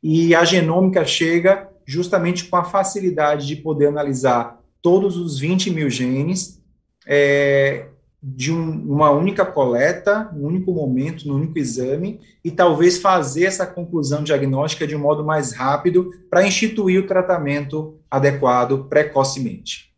E 0.00 0.32
a 0.32 0.44
genômica 0.44 1.04
chega 1.04 1.68
justamente 1.84 2.44
com 2.44 2.54
a 2.54 2.62
facilidade 2.62 3.48
de 3.48 3.56
poder 3.56 3.88
analisar 3.88 4.60
todos 4.80 5.16
os 5.16 5.40
20 5.40 5.72
mil 5.72 5.90
genes 5.90 6.62
é, 7.04 7.88
de 8.22 8.52
um, 8.52 8.92
uma 8.92 9.10
única 9.10 9.44
coleta, 9.44 10.30
num 10.32 10.46
único 10.46 10.72
momento, 10.72 11.26
num 11.26 11.34
único 11.34 11.58
exame, 11.58 12.20
e 12.44 12.52
talvez 12.52 12.98
fazer 12.98 13.46
essa 13.46 13.66
conclusão 13.66 14.22
diagnóstica 14.22 14.86
de 14.86 14.94
um 14.94 15.00
modo 15.00 15.24
mais 15.24 15.52
rápido 15.52 16.10
para 16.30 16.46
instituir 16.46 17.02
o 17.02 17.06
tratamento 17.06 17.98
adequado 18.08 18.84
precocemente. 18.88 19.92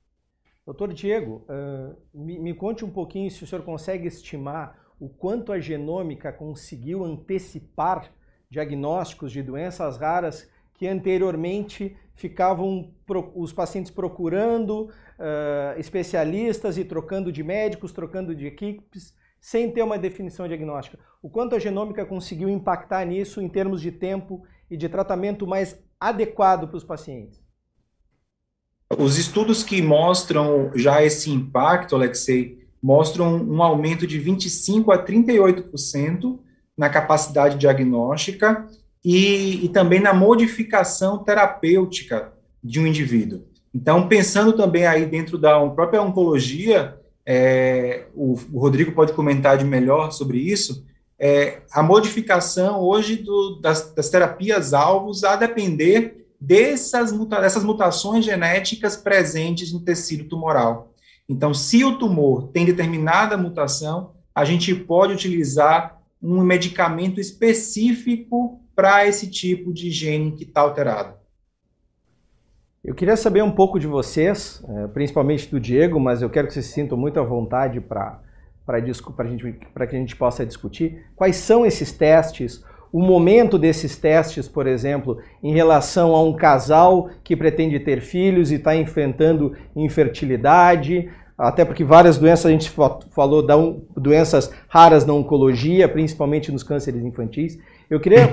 Doutor 0.64 0.94
Diego, 0.94 1.44
uh, 1.46 1.94
me, 2.14 2.38
me 2.38 2.54
conte 2.54 2.82
um 2.82 2.90
pouquinho 2.90 3.30
se 3.30 3.44
o 3.44 3.46
senhor 3.46 3.62
consegue 3.62 4.08
estimar 4.08 4.78
o 4.98 5.08
quanto 5.08 5.52
a 5.52 5.60
genômica 5.60 6.32
conseguiu 6.32 7.04
antecipar 7.04 8.10
diagnósticos 8.48 9.32
de 9.32 9.42
doenças 9.42 9.98
raras 9.98 10.48
que 10.72 10.86
anteriormente 10.86 11.94
ficavam 12.14 12.92
os 13.34 13.52
pacientes 13.52 13.90
procurando 13.90 14.84
uh, 14.84 15.78
especialistas 15.78 16.78
e 16.78 16.84
trocando 16.84 17.32
de 17.32 17.42
médicos, 17.42 17.92
trocando 17.92 18.34
de 18.34 18.46
equipes, 18.46 19.14
sem 19.40 19.70
ter 19.70 19.82
uma 19.82 19.98
definição 19.98 20.48
diagnóstica. 20.48 20.98
O 21.22 21.28
quanto 21.28 21.54
a 21.54 21.58
genômica 21.58 22.06
conseguiu 22.06 22.48
impactar 22.48 23.04
nisso 23.04 23.40
em 23.42 23.48
termos 23.48 23.80
de 23.80 23.92
tempo 23.92 24.42
e 24.70 24.76
de 24.76 24.88
tratamento 24.88 25.46
mais 25.46 25.78
adequado 26.00 26.68
para 26.68 26.76
os 26.76 26.84
pacientes? 26.84 27.42
Os 28.96 29.18
estudos 29.18 29.62
que 29.62 29.82
mostram 29.82 30.70
já 30.74 31.02
esse 31.02 31.30
impacto, 31.30 31.96
Alexei, 31.96 32.64
mostram 32.82 33.36
um 33.36 33.62
aumento 33.62 34.06
de 34.06 34.18
25 34.18 34.92
a 34.92 35.04
38% 35.04 36.38
na 36.76 36.88
capacidade 36.88 37.56
diagnóstica 37.56 38.68
e, 39.04 39.64
e 39.64 39.68
também 39.68 40.00
na 40.00 40.14
modificação 40.14 41.18
terapêutica 41.18 42.32
de 42.62 42.80
um 42.80 42.86
indivíduo. 42.86 43.42
Então, 43.74 44.08
pensando 44.08 44.52
também 44.52 44.86
aí 44.86 45.04
dentro 45.04 45.36
da 45.36 45.60
própria 45.70 46.00
oncologia, 46.00 46.98
é, 47.26 48.06
o, 48.14 48.38
o, 48.52 48.58
Rodrigo 48.58 48.92
pode 48.92 49.12
comentar 49.12 49.58
de 49.58 49.64
melhor 49.64 50.12
sobre 50.12 50.38
isso, 50.38 50.86
é, 51.18 51.60
a 51.72 51.82
modificação 51.82 52.80
hoje 52.80 53.16
do, 53.16 53.60
das, 53.60 53.92
das 53.92 54.08
terapias-alvos 54.08 55.24
a 55.24 55.36
depender 55.36 56.26
dessas, 56.40 57.12
muta, 57.12 57.40
dessas 57.40 57.64
mutações 57.64 58.24
genéticas 58.24 58.96
presentes 58.96 59.72
no 59.72 59.80
tecido 59.80 60.24
tumoral. 60.24 60.92
Então, 61.28 61.52
se 61.52 61.84
o 61.84 61.98
tumor 61.98 62.48
tem 62.48 62.64
determinada 62.64 63.36
mutação, 63.36 64.12
a 64.34 64.44
gente 64.44 64.74
pode 64.74 65.14
utilizar 65.14 66.00
um 66.22 66.42
medicamento 66.42 67.20
específico 67.20 68.63
para 68.74 69.06
esse 69.06 69.30
tipo 69.30 69.72
de 69.72 69.90
gene 69.90 70.32
que 70.32 70.44
está 70.44 70.60
alterado. 70.60 71.14
Eu 72.84 72.94
queria 72.94 73.16
saber 73.16 73.42
um 73.42 73.50
pouco 73.50 73.78
de 73.78 73.86
vocês, 73.86 74.62
é, 74.68 74.86
principalmente 74.88 75.50
do 75.50 75.58
Diego, 75.58 75.98
mas 75.98 76.20
eu 76.20 76.28
quero 76.28 76.46
que 76.48 76.52
vocês 76.52 76.66
se 76.66 76.72
sintam 76.72 76.98
muito 76.98 77.18
à 77.18 77.22
vontade 77.22 77.80
para 77.80 78.20
que 79.88 79.96
a 79.96 79.98
gente 79.98 80.14
possa 80.14 80.44
discutir. 80.44 81.06
Quais 81.16 81.36
são 81.36 81.64
esses 81.64 81.92
testes? 81.92 82.62
O 82.92 83.00
momento 83.00 83.58
desses 83.58 83.96
testes, 83.96 84.46
por 84.46 84.66
exemplo, 84.66 85.18
em 85.42 85.54
relação 85.54 86.14
a 86.14 86.22
um 86.22 86.34
casal 86.34 87.08
que 87.24 87.34
pretende 87.34 87.80
ter 87.80 88.02
filhos 88.02 88.52
e 88.52 88.56
está 88.56 88.76
enfrentando 88.76 89.56
infertilidade, 89.74 91.10
até 91.36 91.64
porque 91.64 91.82
várias 91.82 92.18
doenças, 92.18 92.46
a 92.46 92.50
gente 92.50 92.70
falou, 92.70 93.44
doenças 93.96 94.52
raras 94.68 95.06
na 95.06 95.14
oncologia, 95.14 95.88
principalmente 95.88 96.52
nos 96.52 96.62
cânceres 96.62 97.02
infantis. 97.02 97.58
Eu 97.88 98.00
queria 98.00 98.28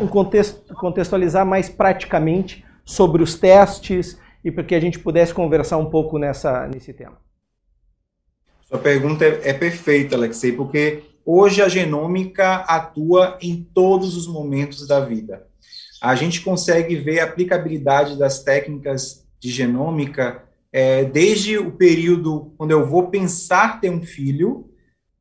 contextualizar 0.76 1.46
mais 1.46 1.70
praticamente 1.70 2.66
sobre 2.86 3.22
os 3.22 3.36
testes 3.36 4.18
e 4.44 4.52
para 4.52 4.64
que 4.64 4.76
a 4.76 4.80
gente 4.80 5.00
pudesse 5.00 5.34
conversar 5.34 5.78
um 5.78 5.90
pouco 5.90 6.18
nessa, 6.18 6.68
nesse 6.68 6.94
tema. 6.94 7.18
Sua 8.64 8.80
pergunta 8.80 9.26
é, 9.26 9.50
é 9.50 9.54
perfeita, 9.54 10.16
Alexei, 10.16 10.54
porque 10.54 11.04
hoje 11.26 11.62
a 11.62 11.68
genômica 11.68 12.56
atua 12.68 13.38
em 13.42 13.64
todos 13.74 14.16
os 14.16 14.28
momentos 14.28 14.88
da 14.88 15.00
vida. 15.00 15.48
A 16.02 16.16
gente 16.16 16.42
consegue 16.42 16.96
ver 16.96 17.20
a 17.20 17.26
aplicabilidade 17.26 18.18
das 18.18 18.44
técnicas 18.44 19.28
de 19.40 19.52
genômica 19.52 20.44
é, 20.72 21.04
desde 21.04 21.58
o 21.58 21.72
período 21.72 22.54
quando 22.58 22.72
eu 22.72 22.86
vou 22.86 23.10
pensar 23.10 23.82
ter 23.82 23.90
um 23.90 24.02
filho, 24.02 24.70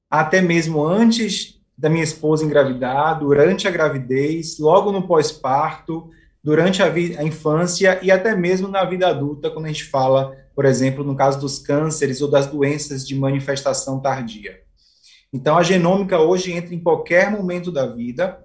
até 0.08 0.40
mesmo 0.40 0.84
antes 0.84 1.59
da 1.80 1.88
minha 1.88 2.04
esposa 2.04 2.44
engravidar, 2.44 3.18
durante 3.18 3.66
a 3.66 3.70
gravidez, 3.70 4.58
logo 4.58 4.92
no 4.92 5.06
pós-parto, 5.06 6.10
durante 6.44 6.82
a, 6.82 6.86
a, 6.86 7.24
infância 7.24 7.98
e 8.02 8.10
até 8.10 8.36
mesmo 8.36 8.68
na 8.68 8.84
vida 8.84 9.08
adulta, 9.08 9.50
quando 9.50 9.64
a 9.64 9.68
gente 9.68 9.84
fala, 9.84 10.36
por 10.54 10.66
exemplo, 10.66 11.02
no 11.02 11.16
caso 11.16 11.40
dos 11.40 11.58
cânceres 11.58 12.20
ou 12.20 12.30
das 12.30 12.46
doenças 12.46 13.08
de 13.08 13.14
manifestação 13.14 13.98
tardia. 13.98 14.60
Então, 15.32 15.56
a 15.56 15.62
genômica 15.62 16.18
hoje 16.18 16.52
entra 16.52 16.74
em 16.74 16.80
qualquer 16.80 17.30
momento 17.30 17.72
da 17.72 17.86
vida, 17.86 18.44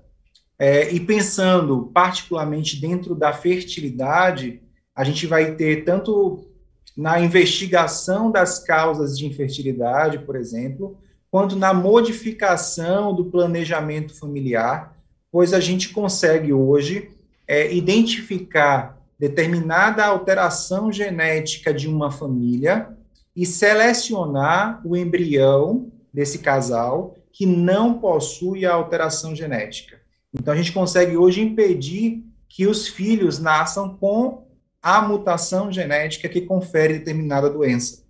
é, 0.58 0.94
e 0.94 1.02
pensando 1.02 1.92
particularmente 1.94 2.80
dentro 2.80 3.14
da 3.14 3.34
fertilidade, 3.34 4.62
a 4.96 5.04
gente 5.04 5.28
vai 5.28 5.56
ter 5.56 5.84
tanto 5.84 6.48
na 6.96 7.20
investigação 7.20 8.32
das 8.32 8.60
causas 8.60 9.18
de 9.18 9.26
infertilidade, 9.26 10.20
por 10.20 10.38
exemplo, 10.38 10.98
quanto 11.36 11.58
na 11.58 11.74
modificação 11.74 13.14
do 13.14 13.26
planejamento 13.26 14.18
familiar, 14.18 14.96
pois 15.30 15.52
a 15.54 15.60
gente 15.60 15.90
consegue 15.90 16.54
hoje 16.54 17.12
é, 17.46 17.76
identificar 17.76 18.98
determinada 19.20 20.06
alteração 20.06 20.90
genética 20.94 21.74
de 21.74 21.90
uma 21.90 22.10
família 22.10 22.88
e 23.36 23.46
selecionar 23.46 24.82
o 24.88 24.96
embrião 24.96 25.92
desse 26.14 26.40
casal 26.40 27.18
que 27.34 27.46
não 27.46 28.00
possui 28.00 28.66
a 28.66 28.74
alteração 28.74 29.36
genética. 29.36 30.00
Então, 30.34 30.54
a 30.54 30.58
gente 30.58 30.72
consegue 30.72 31.18
hoje 31.18 31.42
impedir 31.42 32.24
que 32.48 32.66
os 32.66 32.88
filhos 32.88 33.40
nasçam 33.40 33.98
com 33.98 34.48
a 34.82 35.02
mutação 35.02 35.70
genética 35.70 36.30
que 36.30 36.40
confere 36.40 37.00
determinada 37.00 37.50
doença. 37.50 38.06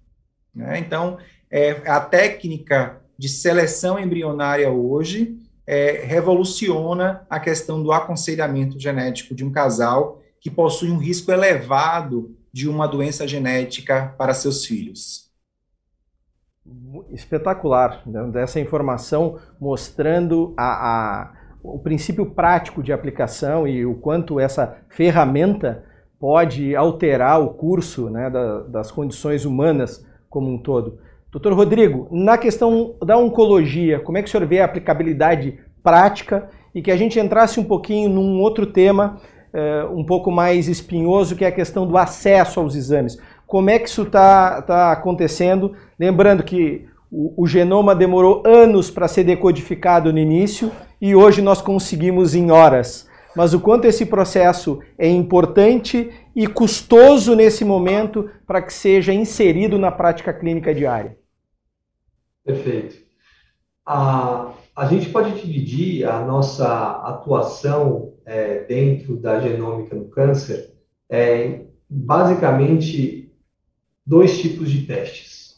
Né? 0.53 0.77
Então, 0.77 1.17
é, 1.49 1.71
a 1.87 1.99
técnica 1.99 3.01
de 3.17 3.29
seleção 3.29 3.99
embrionária 3.99 4.69
hoje 4.69 5.39
é, 5.67 6.03
revoluciona 6.05 7.25
a 7.29 7.39
questão 7.39 7.81
do 7.81 7.91
aconselhamento 7.91 8.79
genético 8.79 9.33
de 9.33 9.43
um 9.43 9.51
casal 9.51 10.21
que 10.39 10.51
possui 10.51 10.91
um 10.91 10.97
risco 10.97 11.31
elevado 11.31 12.35
de 12.53 12.69
uma 12.69 12.87
doença 12.87 13.27
genética 13.27 14.13
para 14.17 14.33
seus 14.33 14.65
filhos. 14.65 15.31
Espetacular, 17.11 18.01
né? 18.05 18.23
dessa 18.31 18.59
informação 18.59 19.39
mostrando 19.59 20.53
a, 20.55 20.65
a, 20.65 21.33
o 21.63 21.79
princípio 21.79 22.27
prático 22.27 22.83
de 22.83 22.93
aplicação 22.93 23.67
e 23.67 23.85
o 23.85 23.95
quanto 23.95 24.39
essa 24.39 24.77
ferramenta 24.89 25.83
pode 26.19 26.75
alterar 26.75 27.41
o 27.41 27.53
curso 27.53 28.09
né, 28.09 28.29
da, 28.29 28.61
das 28.61 28.91
condições 28.91 29.45
humanas 29.45 30.05
como 30.29 30.49
um 30.49 30.57
todo. 30.57 30.99
Doutor 31.35 31.51
Rodrigo, 31.51 32.07
na 32.11 32.37
questão 32.37 32.95
da 33.05 33.17
oncologia, 33.17 33.99
como 33.99 34.17
é 34.17 34.21
que 34.21 34.29
o 34.29 34.31
senhor 34.31 34.47
vê 34.47 34.61
a 34.61 34.65
aplicabilidade 34.65 35.59
prática 35.83 36.47
e 36.73 36.81
que 36.81 36.89
a 36.89 36.95
gente 36.95 37.19
entrasse 37.19 37.59
um 37.59 37.63
pouquinho 37.65 38.09
num 38.09 38.39
outro 38.39 38.65
tema 38.65 39.17
uh, 39.53 39.93
um 39.93 40.05
pouco 40.05 40.31
mais 40.31 40.69
espinhoso, 40.69 41.35
que 41.35 41.43
é 41.43 41.49
a 41.49 41.51
questão 41.51 41.85
do 41.85 41.97
acesso 41.97 42.61
aos 42.61 42.73
exames. 42.73 43.17
Como 43.45 43.69
é 43.69 43.77
que 43.77 43.89
isso 43.89 44.03
está 44.03 44.61
tá 44.61 44.93
acontecendo? 44.93 45.73
Lembrando 45.99 46.41
que 46.41 46.85
o, 47.11 47.43
o 47.43 47.45
genoma 47.45 47.93
demorou 47.93 48.41
anos 48.45 48.89
para 48.89 49.09
ser 49.09 49.25
decodificado 49.25 50.13
no 50.13 50.19
início 50.19 50.71
e 51.01 51.13
hoje 51.13 51.41
nós 51.41 51.61
conseguimos 51.61 52.33
em 52.33 52.49
horas. 52.49 53.09
Mas 53.35 53.53
o 53.53 53.59
quanto 53.59 53.83
esse 53.83 54.05
processo 54.05 54.79
é 54.97 55.09
importante 55.09 56.09
e 56.33 56.47
custoso 56.47 57.35
nesse 57.35 57.65
momento 57.65 58.29
para 58.47 58.61
que 58.61 58.71
seja 58.71 59.11
inserido 59.11 59.77
na 59.77 59.91
prática 59.91 60.31
clínica 60.31 60.73
diária. 60.73 61.24
Perfeito. 62.45 63.03
A, 63.83 64.53
a 64.75 64.85
gente 64.85 65.09
pode 65.09 65.41
dividir 65.41 66.07
a 66.07 66.23
nossa 66.23 66.67
atuação 67.01 68.13
é, 68.23 68.63
dentro 68.65 69.17
da 69.17 69.39
genômica 69.39 69.95
no 69.95 70.05
câncer 70.05 70.73
é, 71.09 71.65
basicamente 71.89 73.33
dois 74.05 74.39
tipos 74.39 74.69
de 74.69 74.85
testes. 74.85 75.55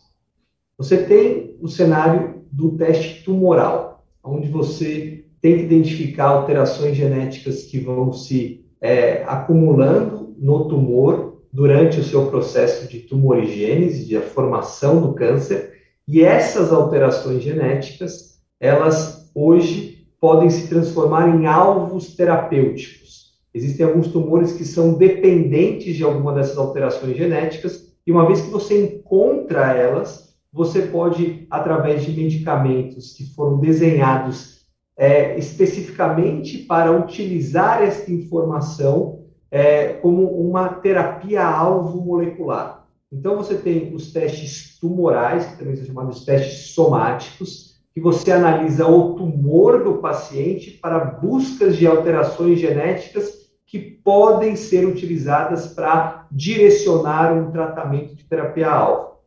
Você 0.77 1.03
tem 1.03 1.57
o 1.59 1.67
cenário 1.67 2.45
do 2.51 2.77
teste 2.77 3.23
tumoral, 3.23 4.05
onde 4.23 4.47
você 4.47 5.25
tem 5.41 5.57
que 5.57 5.63
identificar 5.63 6.27
alterações 6.27 6.95
genéticas 6.95 7.63
que 7.63 7.79
vão 7.79 8.13
se 8.13 8.65
é, 8.79 9.23
acumulando 9.23 10.35
no 10.37 10.67
tumor 10.69 11.41
durante 11.51 11.99
o 11.99 12.03
seu 12.03 12.27
processo 12.27 12.87
de 12.87 12.99
tumorigênese, 12.99 14.05
de 14.05 14.19
formação 14.19 15.01
do 15.01 15.13
câncer, 15.13 15.76
e 16.07 16.23
essas 16.23 16.71
alterações 16.71 17.43
genéticas, 17.43 18.39
elas 18.59 19.29
hoje 19.35 20.07
podem 20.19 20.49
se 20.49 20.67
transformar 20.67 21.27
em 21.35 21.45
alvos 21.45 22.15
terapêuticos. 22.15 23.33
Existem 23.53 23.85
alguns 23.85 24.07
tumores 24.07 24.53
que 24.53 24.63
são 24.63 24.93
dependentes 24.93 25.95
de 25.95 26.03
alguma 26.03 26.33
dessas 26.33 26.57
alterações 26.57 27.17
genéticas, 27.17 27.93
e 28.05 28.11
uma 28.11 28.25
vez 28.25 28.41
que 28.41 28.49
você 28.49 28.85
encontra 28.85 29.73
elas, 29.73 30.35
você 30.51 30.83
pode, 30.83 31.45
através 31.49 32.05
de 32.05 32.11
medicamentos 32.11 33.13
que 33.13 33.33
foram 33.35 33.59
desenhados 33.59 34.57
é, 34.97 35.37
especificamente 35.37 36.59
para 36.59 36.91
utilizar 36.91 37.83
esta 37.83 38.11
informação 38.11 39.19
é, 39.51 39.89
como 39.93 40.23
uma 40.23 40.69
terapia-alvo 40.69 42.01
molecular. 42.01 42.86
Então, 43.11 43.37
você 43.37 43.57
tem 43.57 43.93
os 43.95 44.11
testes 44.11 44.77
tumorais, 44.79 45.45
que 45.45 45.57
também 45.57 45.75
são 45.75 45.85
chamados 45.85 46.19
de 46.19 46.25
testes 46.25 46.73
somáticos, 46.73 47.77
que 47.93 48.01
você 48.01 48.31
analisa 48.31 48.85
o 48.85 49.15
tumor 49.15 49.83
do 49.83 49.95
paciente 49.95 50.71
para 50.71 50.99
buscas 50.99 51.75
de 51.75 51.87
alterações 51.87 52.59
genéticas 52.59 53.47
que 53.65 53.79
podem 53.79 54.55
ser 54.55 54.85
utilizadas 54.85 55.67
para 55.67 56.27
direcionar 56.31 57.33
um 57.33 57.51
tratamento 57.51 58.15
de 58.15 58.23
terapia-alvo. 58.23 59.17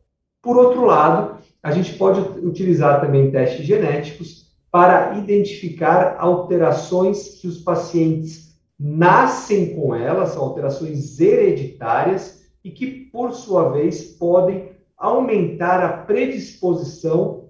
Por 0.41 0.57
outro 0.57 0.85
lado, 0.85 1.37
a 1.61 1.71
gente 1.71 1.93
pode 1.93 2.19
utilizar 2.39 3.01
também 3.01 3.29
testes 3.29 3.65
genéticos 3.65 4.47
para 4.71 5.17
identificar 5.17 6.15
alterações 6.17 7.39
que 7.39 7.47
os 7.47 7.57
pacientes 7.59 8.55
nascem 8.79 9.75
com 9.75 9.93
elas, 9.93 10.29
são 10.29 10.43
alterações 10.43 11.19
hereditárias, 11.19 12.40
e 12.63 12.71
que, 12.71 12.87
por 13.11 13.33
sua 13.33 13.69
vez, 13.69 14.03
podem 14.03 14.69
aumentar 14.97 15.83
a 15.83 15.89
predisposição 15.89 17.45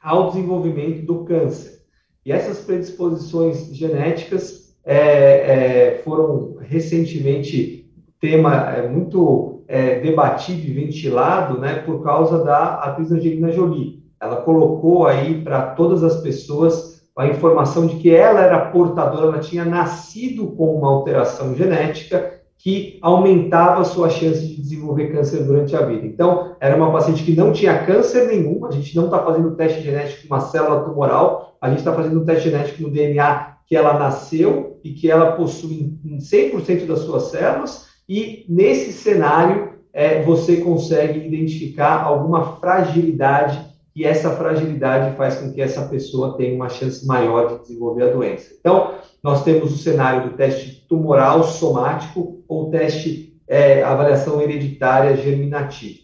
ao 0.00 0.28
desenvolvimento 0.28 1.06
do 1.06 1.24
câncer. 1.24 1.82
E 2.24 2.32
essas 2.32 2.58
predisposições 2.60 3.74
genéticas 3.74 4.76
é, 4.84 4.96
é, 4.96 6.02
foram 6.04 6.56
recentemente 6.60 7.90
tema 8.20 8.70
é, 8.70 8.88
muito 8.88 9.62
é, 9.68 10.00
debatido 10.00 10.66
e 10.66 10.72
ventilado 10.72 11.58
né, 11.58 11.76
por 11.86 12.02
causa 12.02 12.42
da 12.42 12.74
atriz 12.74 13.12
Angelina 13.12 13.52
Jolie. 13.52 14.02
Ela 14.20 14.42
colocou 14.42 15.06
aí 15.06 15.42
para 15.42 15.74
todas 15.74 16.02
as 16.02 16.20
pessoas 16.20 16.98
a 17.16 17.26
informação 17.26 17.86
de 17.86 17.96
que 17.96 18.10
ela 18.10 18.40
era 18.40 18.70
portadora, 18.70 19.26
ela 19.26 19.38
tinha 19.40 19.64
nascido 19.64 20.48
com 20.52 20.76
uma 20.76 20.88
alteração 20.88 21.54
genética 21.54 22.37
que 22.58 22.98
aumentava 23.00 23.80
a 23.80 23.84
sua 23.84 24.10
chance 24.10 24.44
de 24.44 24.60
desenvolver 24.60 25.12
câncer 25.12 25.44
durante 25.44 25.76
a 25.76 25.82
vida. 25.82 26.04
Então, 26.04 26.56
era 26.60 26.76
uma 26.76 26.90
paciente 26.90 27.22
que 27.22 27.36
não 27.36 27.52
tinha 27.52 27.86
câncer 27.86 28.26
nenhum, 28.26 28.66
a 28.66 28.72
gente 28.72 28.96
não 28.96 29.04
está 29.04 29.20
fazendo 29.20 29.54
teste 29.54 29.80
genético 29.80 30.26
com 30.26 30.34
uma 30.34 30.40
célula 30.40 30.82
tumoral, 30.82 31.56
a 31.60 31.68
gente 31.68 31.78
está 31.78 31.94
fazendo 31.94 32.20
um 32.20 32.24
teste 32.24 32.50
genético 32.50 32.82
no 32.82 32.90
DNA 32.90 33.58
que 33.66 33.76
ela 33.76 33.98
nasceu 33.98 34.80
e 34.82 34.92
que 34.92 35.08
ela 35.08 35.32
possui 35.32 35.98
em 36.04 36.18
100% 36.18 36.86
das 36.86 37.00
suas 37.00 37.24
células, 37.24 37.86
e 38.08 38.44
nesse 38.48 38.92
cenário 38.92 39.74
é, 39.92 40.22
você 40.22 40.56
consegue 40.56 41.26
identificar 41.26 42.02
alguma 42.02 42.56
fragilidade 42.56 43.68
e 43.94 44.04
essa 44.04 44.30
fragilidade 44.30 45.16
faz 45.16 45.36
com 45.36 45.52
que 45.52 45.60
essa 45.60 45.82
pessoa 45.82 46.36
tenha 46.36 46.54
uma 46.54 46.68
chance 46.68 47.04
maior 47.04 47.48
de 47.48 47.62
desenvolver 47.62 48.04
a 48.04 48.12
doença. 48.12 48.54
Então, 48.58 48.94
nós 49.22 49.42
temos 49.42 49.72
o 49.72 49.76
cenário 49.76 50.30
do 50.30 50.36
teste 50.36 50.77
tumoral 50.88 51.44
somático 51.44 52.42
ou 52.48 52.70
teste 52.70 53.40
é, 53.46 53.82
avaliação 53.82 54.40
hereditária 54.40 55.16
germinativa. 55.16 56.00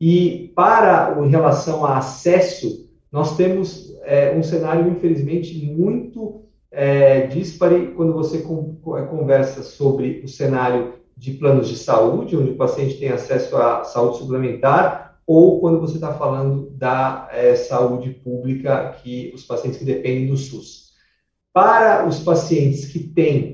E 0.00 0.52
para 0.54 1.16
em 1.22 1.28
relação 1.28 1.84
a 1.84 1.98
acesso, 1.98 2.88
nós 3.10 3.36
temos 3.36 3.94
é, 4.02 4.34
um 4.34 4.42
cenário, 4.42 4.90
infelizmente, 4.90 5.54
muito 5.64 6.42
é, 6.70 7.26
dispare 7.26 7.88
quando 7.88 8.12
você 8.12 8.38
com, 8.38 8.76
conversa 9.10 9.62
sobre 9.62 10.22
o 10.24 10.28
cenário 10.28 10.94
de 11.16 11.32
planos 11.32 11.68
de 11.68 11.76
saúde, 11.76 12.36
onde 12.36 12.50
o 12.50 12.56
paciente 12.56 12.98
tem 12.98 13.10
acesso 13.10 13.56
à 13.56 13.84
saúde 13.84 14.18
suplementar, 14.18 15.20
ou 15.26 15.60
quando 15.60 15.78
você 15.78 15.94
está 15.94 16.12
falando 16.14 16.70
da 16.70 17.28
é, 17.30 17.54
saúde 17.54 18.10
pública, 18.10 18.96
que 19.02 19.30
os 19.34 19.44
pacientes 19.44 19.78
que 19.78 19.84
dependem 19.84 20.26
do 20.26 20.36
SUS. 20.36 20.92
Para 21.52 22.08
os 22.08 22.18
pacientes 22.18 22.86
que 22.86 22.98
têm 22.98 23.51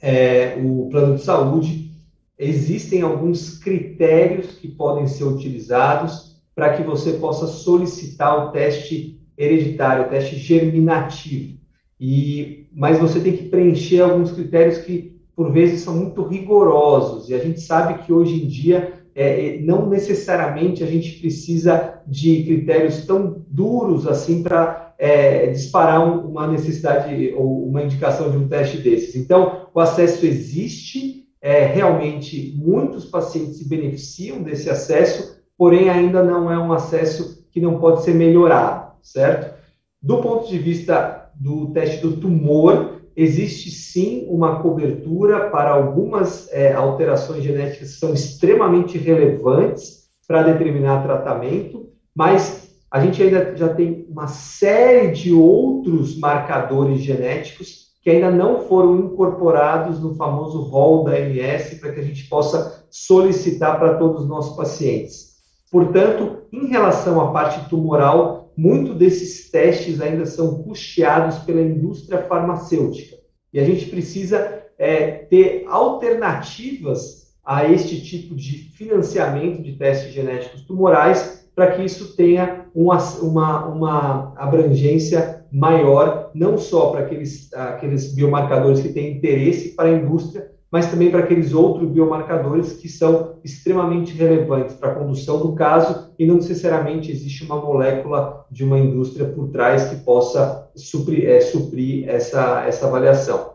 é, 0.00 0.56
o 0.62 0.88
plano 0.90 1.16
de 1.16 1.22
saúde, 1.22 1.90
existem 2.38 3.02
alguns 3.02 3.58
critérios 3.58 4.52
que 4.52 4.68
podem 4.68 5.06
ser 5.06 5.24
utilizados 5.24 6.36
para 6.54 6.74
que 6.74 6.82
você 6.82 7.12
possa 7.12 7.46
solicitar 7.46 8.46
o 8.46 8.50
teste 8.50 9.20
hereditário, 9.36 10.06
o 10.06 10.08
teste 10.08 10.36
germinativo. 10.36 11.58
E, 11.98 12.66
mas 12.72 12.98
você 12.98 13.20
tem 13.20 13.36
que 13.36 13.48
preencher 13.48 14.00
alguns 14.00 14.32
critérios 14.32 14.78
que, 14.78 15.20
por 15.36 15.52
vezes, 15.52 15.82
são 15.82 15.96
muito 15.96 16.22
rigorosos. 16.22 17.28
E 17.28 17.34
a 17.34 17.38
gente 17.38 17.60
sabe 17.60 18.02
que 18.02 18.12
hoje 18.12 18.42
em 18.42 18.46
dia 18.46 19.00
é, 19.14 19.56
é 19.56 19.60
não 19.60 19.88
necessariamente 19.88 20.82
a 20.82 20.86
gente 20.86 21.18
precisa 21.20 22.00
de 22.06 22.42
critérios 22.44 23.04
tão 23.04 23.44
duros 23.48 24.06
assim 24.06 24.42
para 24.42 24.89
é, 25.00 25.46
disparar 25.46 26.26
uma 26.26 26.46
necessidade 26.46 27.32
ou 27.34 27.66
uma 27.66 27.82
indicação 27.82 28.30
de 28.30 28.36
um 28.36 28.46
teste 28.46 28.76
desses. 28.76 29.16
Então, 29.16 29.66
o 29.72 29.80
acesso 29.80 30.26
existe, 30.26 31.24
é, 31.40 31.64
realmente 31.64 32.54
muitos 32.54 33.06
pacientes 33.06 33.56
se 33.56 33.66
beneficiam 33.66 34.42
desse 34.42 34.68
acesso, 34.68 35.40
porém 35.56 35.88
ainda 35.88 36.22
não 36.22 36.52
é 36.52 36.58
um 36.58 36.70
acesso 36.70 37.42
que 37.50 37.58
não 37.58 37.78
pode 37.78 38.02
ser 38.02 38.14
melhorado, 38.14 38.92
certo? 39.02 39.58
Do 40.02 40.20
ponto 40.20 40.46
de 40.46 40.58
vista 40.58 41.30
do 41.34 41.72
teste 41.72 42.02
do 42.02 42.16
tumor, 42.20 43.00
existe 43.16 43.70
sim 43.70 44.26
uma 44.28 44.60
cobertura 44.60 45.48
para 45.48 45.70
algumas 45.70 46.46
é, 46.52 46.74
alterações 46.74 47.42
genéticas 47.42 47.92
que 47.92 47.98
são 47.98 48.12
extremamente 48.12 48.98
relevantes 48.98 50.00
para 50.28 50.42
determinar 50.42 51.02
tratamento, 51.02 51.88
mas 52.14 52.69
a 52.90 52.98
gente 53.00 53.22
ainda 53.22 53.54
já 53.56 53.68
tem 53.72 54.04
uma 54.08 54.26
série 54.26 55.12
de 55.12 55.32
outros 55.32 56.18
marcadores 56.18 57.00
genéticos 57.00 57.90
que 58.02 58.10
ainda 58.10 58.30
não 58.30 58.62
foram 58.62 58.98
incorporados 58.98 60.00
no 60.00 60.14
famoso 60.14 60.62
rol 60.62 61.04
da 61.04 61.18
MS 61.20 61.76
para 61.76 61.92
que 61.92 62.00
a 62.00 62.02
gente 62.02 62.26
possa 62.28 62.84
solicitar 62.90 63.78
para 63.78 63.94
todos 63.94 64.22
os 64.22 64.28
nossos 64.28 64.56
pacientes. 64.56 65.30
Portanto, 65.70 66.38
em 66.52 66.66
relação 66.66 67.20
à 67.20 67.30
parte 67.30 67.68
tumoral, 67.68 68.52
muito 68.56 68.94
desses 68.94 69.50
testes 69.50 70.00
ainda 70.00 70.26
são 70.26 70.62
custeados 70.62 71.38
pela 71.38 71.60
indústria 71.60 72.22
farmacêutica. 72.22 73.16
E 73.52 73.60
a 73.60 73.64
gente 73.64 73.86
precisa 73.86 74.64
é, 74.76 75.10
ter 75.10 75.64
alternativas 75.68 77.30
a 77.44 77.68
este 77.68 78.02
tipo 78.02 78.34
de 78.34 78.70
financiamento 78.74 79.62
de 79.62 79.76
testes 79.76 80.12
genéticos 80.12 80.62
tumorais 80.62 81.46
para 81.54 81.72
que 81.72 81.84
isso 81.84 82.16
tenha 82.16 82.59
uma, 82.74 82.98
uma, 83.20 83.66
uma 83.66 84.34
abrangência 84.36 85.44
maior, 85.52 86.30
não 86.34 86.56
só 86.56 86.90
para 86.90 87.00
aqueles, 87.00 87.52
aqueles 87.52 88.14
biomarcadores 88.14 88.80
que 88.80 88.90
têm 88.90 89.16
interesse 89.16 89.70
para 89.70 89.88
a 89.88 89.92
indústria, 89.92 90.50
mas 90.70 90.88
também 90.88 91.10
para 91.10 91.20
aqueles 91.20 91.52
outros 91.52 91.90
biomarcadores 91.90 92.74
que 92.74 92.88
são 92.88 93.40
extremamente 93.42 94.14
relevantes 94.14 94.76
para 94.76 94.92
a 94.92 94.94
condução 94.94 95.40
do 95.40 95.52
caso 95.54 96.12
e 96.16 96.24
não 96.24 96.36
necessariamente 96.36 97.10
existe 97.10 97.44
uma 97.44 97.56
molécula 97.56 98.46
de 98.50 98.62
uma 98.62 98.78
indústria 98.78 99.26
por 99.26 99.48
trás 99.48 99.88
que 99.88 99.96
possa 99.96 100.70
suprir, 100.76 101.28
é, 101.28 101.40
suprir 101.40 102.08
essa, 102.08 102.64
essa 102.66 102.86
avaliação. 102.86 103.54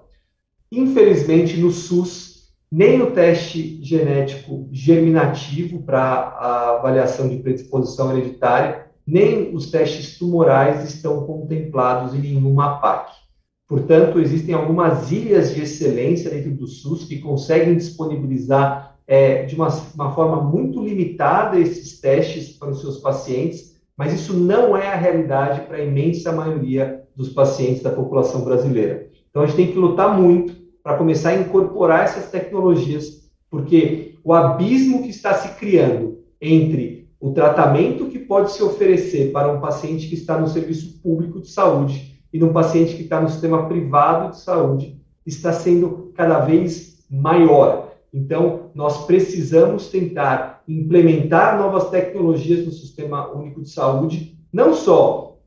Infelizmente, 0.69 1.58
no 1.58 1.71
SUS, 1.71 2.36
nem 2.69 3.01
o 3.01 3.12
teste 3.12 3.82
genético 3.82 4.67
germinativo 4.69 5.84
para 5.84 6.01
a 6.01 6.78
avaliação 6.78 7.30
de 7.30 7.38
predisposição 7.38 8.12
hereditária 8.12 8.85
nem 9.06 9.54
os 9.56 9.70
testes 9.70 10.18
tumorais 10.18 10.84
estão 10.84 11.26
contemplados 11.26 12.13
em 12.13 12.20
nenhuma 12.20 12.80
PAC. 12.80 13.12
Portanto, 13.68 14.20
existem 14.20 14.54
algumas 14.54 15.12
ilhas 15.12 15.54
de 15.54 15.62
excelência 15.62 16.30
dentro 16.30 16.52
do 16.52 16.68
SUS 16.68 17.06
que 17.06 17.20
conseguem 17.20 17.76
disponibilizar 17.76 18.96
é, 19.08 19.44
de 19.44 19.56
uma, 19.56 19.70
uma 19.94 20.13
forma 20.13 20.41
muito 20.41 20.84
limitada 20.84 21.60
esses 21.60 22.00
testes 22.00 22.50
para 22.58 22.70
os 22.70 22.82
seus 22.82 23.00
pacientes, 23.00 23.76
mas 23.98 24.13
isso 24.13 24.34
não 24.34 24.76
é 24.76 24.88
a 24.88 24.96
realidade 24.96 25.62
para 25.62 25.78
a 25.78 25.84
imensa 25.84 26.32
maioria 26.32 27.04
dos 27.15 27.30
pacientes 27.30 27.82
da 27.82 27.91
população 27.91 28.44
brasileira. 28.44 29.08
Então, 29.30 29.41
a 29.41 29.46
gente 29.46 29.56
tem 29.56 29.72
que 29.72 29.78
lutar 29.78 30.20
muito 30.20 30.56
para 30.84 30.98
começar 30.98 31.30
a 31.30 31.36
incorporar 31.36 32.04
essas 32.04 32.30
tecnologias, 32.30 33.30
porque 33.50 34.15
o 34.24 34.34
abismo 34.34 35.02
que 35.02 35.10
está 35.10 35.34
se 35.34 35.50
criando 35.56 36.20
entre 36.41 36.94
o 37.19 37.32
tratamento 37.32 38.08
que 38.08 38.19
pode 38.19 38.51
se 38.51 38.63
oferecer 38.63 39.32
para 39.32 39.51
um 39.51 39.60
paciente 39.60 40.08
que 40.08 40.15
está 40.15 40.39
no 40.39 40.47
serviço 40.47 40.99
público 41.01 41.39
de 41.39 41.49
saúde 41.49 42.19
e 42.32 42.39
num 42.39 42.51
paciente 42.51 42.95
que 42.95 43.04
está 43.04 43.21
no 43.21 43.30
sistema 43.30 43.67
privado 43.67 44.32
de 44.32 44.39
saúde 44.39 44.99
está 45.25 45.51
sendo 45.54 46.12
cada 46.13 46.39
vez 46.39 47.06
maior. 47.10 47.93
Então, 48.13 48.71
nós 48.73 49.06
precisamos 49.06 49.89
tentar 49.89 50.63
implementar 50.67 51.58
novas 51.58 51.89
tecnologias 51.89 52.65
no 52.65 52.71
sistema 52.71 53.32
único 53.32 53.62
de 53.62 53.69
saúde, 53.69 54.38
não 54.51 54.73
só 54.73 55.38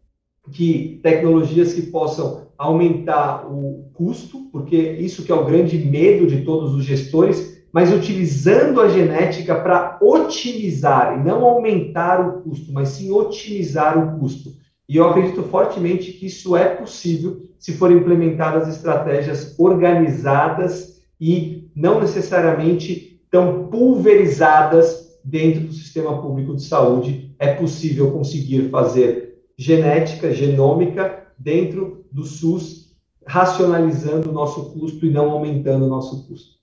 que 0.50 1.00
tecnologias 1.02 1.74
que 1.74 1.83
possam 1.83 2.48
aumentar 2.57 3.46
o 3.46 3.90
custo, 3.94 4.48
porque 4.50 4.76
isso 4.76 5.24
que 5.24 5.31
é 5.31 5.35
o 5.35 5.44
grande 5.44 5.78
medo 5.78 6.26
de 6.26 6.42
todos 6.42 6.74
os 6.74 6.85
gestores, 6.85 7.58
mas 7.72 7.92
utilizando 7.92 8.81
a 8.81 8.88
genética 8.88 9.54
para 9.54 9.98
otimizar, 10.00 11.18
e 11.18 11.24
não 11.24 11.44
aumentar 11.44 12.26
o 12.26 12.42
custo, 12.42 12.72
mas 12.72 12.90
sim 12.90 13.11
otimizar 13.11 13.98
o 13.98 14.18
custo. 14.18 14.50
E 14.88 14.96
eu 14.96 15.09
acredito 15.09 15.42
fortemente 15.42 16.12
que 16.12 16.26
isso 16.26 16.57
é 16.57 16.64
possível 16.64 17.42
se 17.59 17.74
forem 17.74 17.98
implementadas 17.98 18.68
estratégias 18.68 19.54
organizadas 19.59 21.02
e 21.20 21.68
não 21.74 22.00
necessariamente 22.00 23.20
tão 23.31 23.68
pulverizadas 23.68 25.18
dentro 25.22 25.61
do 25.61 25.72
sistema 25.72 26.22
público 26.22 26.57
de 26.57 26.62
saúde. 26.62 27.35
É 27.38 27.52
possível 27.52 28.11
conseguir 28.12 28.70
fazer 28.70 29.42
genética, 29.59 30.33
genômica, 30.33 31.26
dentro 31.38 32.07
do 32.11 32.24
SUS, 32.24 32.96
racionalizando 33.26 34.31
o 34.31 34.33
nosso 34.33 34.72
custo 34.72 35.04
e 35.04 35.11
não 35.11 35.31
aumentando 35.31 35.85
o 35.85 35.88
nosso 35.88 36.26
custo. 36.26 36.58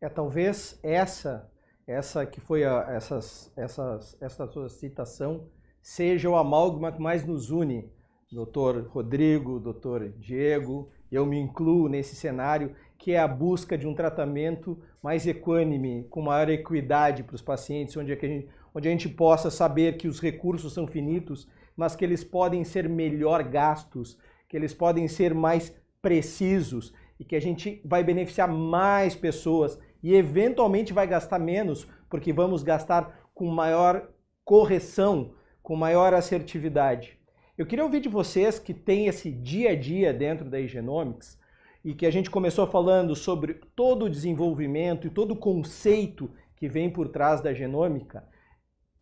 É 0.00 0.08
talvez 0.08 0.78
essa, 0.80 1.50
essa 1.86 2.24
que 2.24 2.40
foi 2.40 2.64
a, 2.64 2.86
essas, 2.90 3.52
essas, 3.56 4.16
essa 4.20 4.46
sua 4.46 4.68
citação 4.68 5.48
seja 5.82 6.30
o 6.30 6.36
amálgama 6.36 6.92
que 6.92 7.00
mais 7.00 7.24
nos 7.26 7.50
une, 7.50 7.90
doutor 8.30 8.86
Rodrigo, 8.90 9.58
doutor 9.58 10.08
Diego, 10.10 10.88
eu 11.10 11.26
me 11.26 11.36
incluo 11.36 11.88
nesse 11.88 12.14
cenário, 12.14 12.76
que 12.96 13.12
é 13.12 13.18
a 13.18 13.26
busca 13.26 13.76
de 13.76 13.88
um 13.88 13.94
tratamento 13.94 14.78
mais 15.02 15.26
equânime, 15.26 16.06
com 16.10 16.22
maior 16.22 16.48
equidade 16.48 17.24
para 17.24 17.34
os 17.34 17.42
pacientes, 17.42 17.96
onde, 17.96 18.12
é 18.12 18.16
a 18.16 18.18
gente, 18.18 18.48
onde 18.72 18.88
a 18.88 18.90
gente 18.90 19.08
possa 19.08 19.50
saber 19.50 19.96
que 19.96 20.06
os 20.06 20.20
recursos 20.20 20.72
são 20.72 20.86
finitos, 20.86 21.48
mas 21.76 21.96
que 21.96 22.04
eles 22.04 22.22
podem 22.22 22.62
ser 22.62 22.88
melhor 22.88 23.42
gastos, 23.42 24.16
que 24.48 24.56
eles 24.56 24.74
podem 24.74 25.08
ser 25.08 25.34
mais 25.34 25.74
precisos 26.00 26.92
e 27.18 27.24
que 27.24 27.34
a 27.34 27.40
gente 27.40 27.80
vai 27.84 28.04
beneficiar 28.04 28.48
mais 28.48 29.16
pessoas 29.16 29.78
e 30.02 30.14
eventualmente 30.14 30.92
vai 30.92 31.06
gastar 31.06 31.38
menos, 31.38 31.86
porque 32.08 32.32
vamos 32.32 32.62
gastar 32.62 33.28
com 33.34 33.46
maior 33.46 34.08
correção, 34.44 35.34
com 35.62 35.76
maior 35.76 36.14
assertividade. 36.14 37.18
Eu 37.56 37.66
queria 37.66 37.84
ouvir 37.84 38.00
de 38.00 38.08
vocês 38.08 38.58
que 38.58 38.72
têm 38.72 39.06
esse 39.06 39.30
dia 39.30 39.70
a 39.70 39.74
dia 39.74 40.12
dentro 40.12 40.48
da 40.48 40.60
Egenomics 40.60 41.38
e 41.84 41.94
que 41.94 42.06
a 42.06 42.10
gente 42.10 42.30
começou 42.30 42.66
falando 42.66 43.14
sobre 43.14 43.54
todo 43.74 44.04
o 44.04 44.10
desenvolvimento 44.10 45.06
e 45.06 45.10
todo 45.10 45.32
o 45.32 45.36
conceito 45.36 46.30
que 46.56 46.68
vem 46.68 46.90
por 46.90 47.08
trás 47.08 47.40
da 47.40 47.52
genômica, 47.52 48.28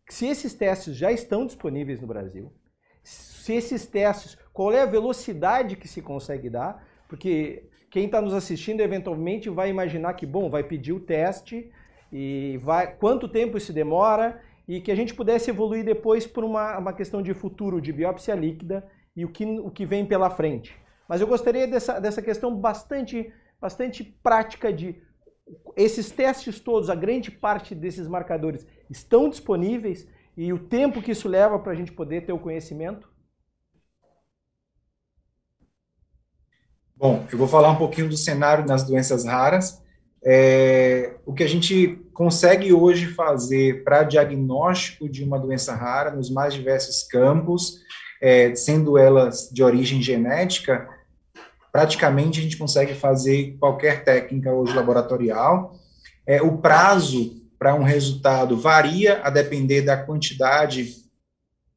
se 0.09 0.27
esses 0.27 0.53
testes 0.53 0.95
já 0.95 1.11
estão 1.11 1.45
disponíveis 1.45 1.99
no 1.99 2.07
Brasil, 2.07 2.53
se 3.03 3.53
esses 3.53 3.85
testes, 3.85 4.37
qual 4.53 4.71
é 4.71 4.81
a 4.81 4.85
velocidade 4.85 5.75
que 5.75 5.87
se 5.87 6.01
consegue 6.01 6.49
dar, 6.49 6.85
porque 7.07 7.69
quem 7.97 8.05
está 8.05 8.21
nos 8.21 8.35
assistindo 8.35 8.81
eventualmente 8.81 9.49
vai 9.49 9.71
imaginar 9.71 10.13
que, 10.13 10.23
bom, 10.23 10.51
vai 10.51 10.63
pedir 10.63 10.93
o 10.93 10.99
teste 10.99 11.71
e 12.13 12.59
vai 12.61 12.95
quanto 12.95 13.27
tempo 13.27 13.57
isso 13.57 13.73
demora 13.73 14.39
e 14.67 14.79
que 14.79 14.91
a 14.91 14.95
gente 14.95 15.15
pudesse 15.15 15.49
evoluir 15.49 15.83
depois 15.83 16.27
por 16.27 16.43
uma, 16.43 16.77
uma 16.77 16.93
questão 16.93 17.23
de 17.23 17.33
futuro, 17.33 17.81
de 17.81 17.91
biópsia 17.91 18.35
líquida 18.35 18.87
e 19.15 19.25
o 19.25 19.29
que, 19.29 19.43
o 19.45 19.71
que 19.71 19.83
vem 19.83 20.05
pela 20.05 20.29
frente. 20.29 20.75
Mas 21.09 21.21
eu 21.21 21.25
gostaria 21.25 21.65
dessa, 21.65 21.99
dessa 21.99 22.21
questão 22.21 22.55
bastante, 22.55 23.33
bastante 23.59 24.03
prática 24.03 24.71
de 24.71 25.01
esses 25.75 26.11
testes 26.11 26.59
todos, 26.59 26.91
a 26.91 26.95
grande 26.95 27.31
parte 27.31 27.73
desses 27.73 28.07
marcadores 28.07 28.67
estão 28.91 29.27
disponíveis 29.27 30.07
e 30.37 30.53
o 30.53 30.59
tempo 30.59 31.01
que 31.01 31.13
isso 31.13 31.27
leva 31.27 31.57
para 31.57 31.71
a 31.71 31.75
gente 31.75 31.91
poder 31.91 32.27
ter 32.27 32.31
o 32.31 32.37
conhecimento? 32.37 33.09
Bom, 36.99 37.27
eu 37.31 37.37
vou 37.37 37.47
falar 37.47 37.69
um 37.69 37.75
pouquinho 37.75 38.09
do 38.09 38.17
cenário 38.17 38.65
nas 38.65 38.81
doenças 38.81 39.23
raras. 39.23 39.79
É, 40.25 41.13
o 41.27 41.31
que 41.31 41.43
a 41.43 41.47
gente 41.47 41.99
consegue 42.11 42.73
hoje 42.73 43.05
fazer 43.05 43.83
para 43.83 44.01
diagnóstico 44.01 45.07
de 45.07 45.23
uma 45.23 45.37
doença 45.37 45.75
rara 45.75 46.09
nos 46.09 46.31
mais 46.31 46.55
diversos 46.55 47.03
campos, 47.03 47.81
é, 48.19 48.55
sendo 48.55 48.97
elas 48.97 49.47
de 49.53 49.61
origem 49.61 50.01
genética, 50.01 50.89
praticamente 51.71 52.39
a 52.39 52.43
gente 52.43 52.57
consegue 52.57 52.95
fazer 52.95 53.55
qualquer 53.59 54.03
técnica 54.03 54.51
hoje 54.51 54.73
laboratorial. 54.73 55.75
É, 56.25 56.41
o 56.41 56.57
prazo 56.57 57.43
para 57.59 57.75
um 57.75 57.83
resultado 57.83 58.57
varia 58.57 59.21
a 59.21 59.29
depender 59.29 59.83
da 59.83 59.95
quantidade 59.95 60.95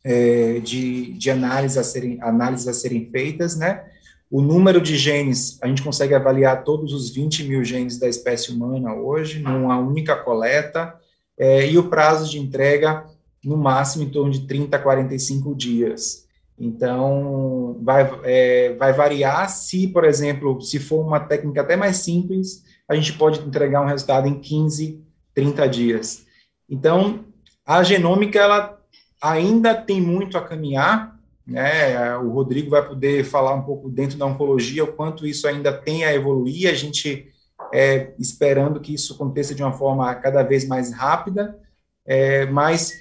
é, 0.02 0.60
de, 0.60 1.12
de 1.12 1.30
análises 1.30 1.76
a 1.76 2.26
análises 2.26 2.66
a 2.66 2.72
serem 2.72 3.10
feitas, 3.10 3.54
né? 3.54 3.84
O 4.30 4.40
número 4.40 4.80
de 4.80 4.96
genes, 4.96 5.58
a 5.60 5.66
gente 5.66 5.82
consegue 5.82 6.14
avaliar 6.14 6.62
todos 6.62 6.92
os 6.92 7.10
20 7.10 7.44
mil 7.44 7.64
genes 7.64 7.98
da 7.98 8.08
espécie 8.08 8.52
humana 8.52 8.94
hoje, 8.94 9.40
numa 9.40 9.76
única 9.78 10.14
coleta, 10.14 10.94
é, 11.36 11.68
e 11.68 11.76
o 11.76 11.88
prazo 11.88 12.30
de 12.30 12.38
entrega, 12.38 13.06
no 13.44 13.56
máximo, 13.56 14.04
em 14.04 14.08
torno 14.08 14.30
de 14.30 14.46
30 14.46 14.76
a 14.76 14.80
45 14.80 15.54
dias. 15.54 16.28
Então, 16.56 17.78
vai, 17.82 18.08
é, 18.22 18.74
vai 18.74 18.92
variar 18.92 19.48
se, 19.48 19.88
por 19.88 20.04
exemplo, 20.04 20.60
se 20.60 20.78
for 20.78 21.04
uma 21.04 21.18
técnica 21.18 21.62
até 21.62 21.74
mais 21.74 21.96
simples, 21.96 22.62
a 22.88 22.94
gente 22.94 23.14
pode 23.14 23.40
entregar 23.40 23.82
um 23.82 23.86
resultado 23.86 24.28
em 24.28 24.38
15, 24.38 25.02
30 25.34 25.68
dias. 25.68 26.26
Então, 26.68 27.24
a 27.66 27.82
genômica, 27.82 28.38
ela 28.38 28.78
ainda 29.20 29.74
tem 29.74 30.00
muito 30.00 30.38
a 30.38 30.40
caminhar, 30.40 31.18
né? 31.50 32.16
O 32.18 32.30
Rodrigo 32.30 32.70
vai 32.70 32.86
poder 32.86 33.24
falar 33.24 33.54
um 33.54 33.62
pouco 33.62 33.88
dentro 33.90 34.16
da 34.16 34.24
oncologia 34.24 34.84
o 34.84 34.92
quanto 34.92 35.26
isso 35.26 35.48
ainda 35.48 35.72
tem 35.72 36.04
a 36.04 36.14
evoluir. 36.14 36.70
A 36.70 36.74
gente 36.74 37.28
é, 37.74 38.14
esperando 38.18 38.80
que 38.80 38.94
isso 38.94 39.14
aconteça 39.14 39.52
de 39.52 39.62
uma 39.62 39.72
forma 39.72 40.14
cada 40.14 40.44
vez 40.44 40.66
mais 40.66 40.92
rápida, 40.92 41.58
é, 42.06 42.46
mas 42.46 42.92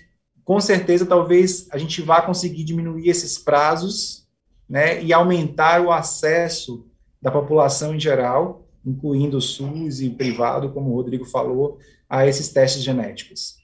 com 0.43 0.59
certeza 0.59 1.05
talvez 1.05 1.67
a 1.71 1.77
gente 1.77 2.01
vá 2.01 2.23
conseguir 2.23 2.63
diminuir 2.63 3.07
esses 3.07 3.37
prazos 3.37 4.27
né, 4.67 5.01
e 5.03 5.13
aumentar 5.13 5.81
o 5.81 5.91
acesso 5.91 6.87
da 7.21 7.29
população 7.29 7.93
em 7.93 7.99
geral, 7.99 8.67
incluindo 8.83 9.37
o 9.37 9.41
SUS 9.41 10.01
e 10.01 10.07
o 10.07 10.15
privado, 10.15 10.71
como 10.71 10.89
o 10.89 10.95
Rodrigo 10.95 11.25
falou, 11.25 11.77
a 12.09 12.25
esses 12.25 12.49
testes 12.49 12.81
genéticos. 12.81 13.59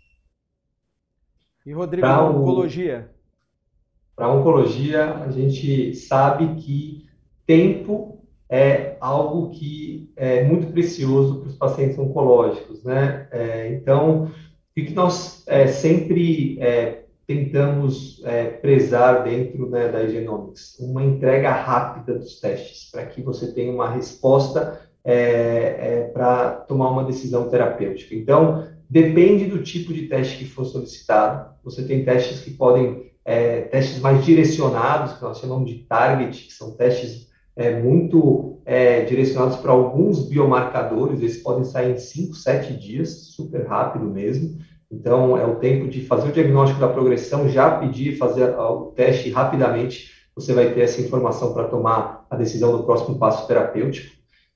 E 1.65 1.74
Rodrigo, 1.74 2.06
pra 2.06 2.24
oncologia? 2.24 3.14
Para 4.15 4.32
oncologia, 4.32 5.15
a 5.15 5.30
gente 5.30 5.93
sabe 5.95 6.56
que 6.62 7.06
tempo 7.45 8.19
é 8.49 8.95
algo 8.99 9.49
que 9.49 10.12
é 10.15 10.43
muito 10.43 10.67
precioso 10.67 11.39
para 11.39 11.49
os 11.49 11.56
pacientes 11.56 11.97
oncológicos, 11.97 12.84
né? 12.84 13.28
É, 13.32 13.73
então, 13.73 14.25
o 14.25 14.32
que 14.73 14.93
nós 14.93 15.43
é, 15.47 15.67
sempre 15.67 16.60
é, 16.60 17.06
tentamos 17.28 18.21
é, 18.23 18.45
prezar 18.45 19.23
dentro 19.23 19.69
né, 19.69 19.88
da 19.88 20.08
Genomics? 20.08 20.78
Uma 20.80 21.04
entrega 21.04 21.51
rápida 21.51 22.17
dos 22.17 22.39
testes, 22.39 22.91
para 22.91 23.06
que 23.06 23.21
você 23.21 23.51
tenha 23.51 23.71
uma 23.71 23.89
resposta 23.89 24.80
é, 25.04 25.13
é, 25.13 26.10
para 26.13 26.51
tomar 26.51 26.89
uma 26.89 27.04
decisão 27.04 27.49
terapêutica. 27.49 28.15
Então, 28.15 28.67
depende 28.89 29.45
do 29.45 29.62
tipo 29.62 29.93
de 29.93 30.08
teste 30.08 30.39
que 30.39 30.45
for 30.45 30.65
solicitado. 30.65 31.54
Você 31.63 31.84
tem 31.84 32.04
testes 32.04 32.39
que 32.41 32.51
podem, 32.51 33.12
é, 33.26 33.62
testes 33.62 34.00
mais 34.00 34.24
direcionados, 34.24 35.14
que 35.14 35.24
nós 35.24 35.40
chamamos 35.40 35.68
de 35.68 35.80
target, 35.80 36.46
que 36.46 36.54
são 36.54 36.72
testes 36.78 37.28
é, 37.56 37.82
muito 37.82 38.62
é, 38.66 39.04
direcionados 39.04 39.58
para 39.58 39.72
alguns 39.72 40.30
biomarcadores, 40.30 41.20
eles 41.20 41.38
podem 41.38 41.64
sair 41.64 41.94
em 41.94 41.98
5, 41.98 42.36
7 42.36 42.74
dias, 42.74 43.34
super 43.36 43.66
rápido 43.66 44.06
mesmo. 44.06 44.58
Então, 44.92 45.36
é 45.38 45.46
o 45.46 45.56
tempo 45.56 45.88
de 45.88 46.06
fazer 46.06 46.30
o 46.30 46.32
diagnóstico 46.32 46.80
da 46.80 46.88
progressão, 46.88 47.50
já 47.50 47.80
pedir, 47.80 48.18
fazer 48.18 48.50
o 48.58 48.92
teste 48.92 49.32
rapidamente, 49.32 50.14
você 50.36 50.54
vai 50.54 50.74
ter 50.74 50.82
essa 50.82 51.02
informação 51.02 51.54
para 51.54 51.68
tomar 51.68 52.26
a 52.30 52.36
decisão 52.36 52.78
do 52.78 52.84
próximo 52.84 53.18
passo 53.18 53.48
terapêutico. 53.48 54.14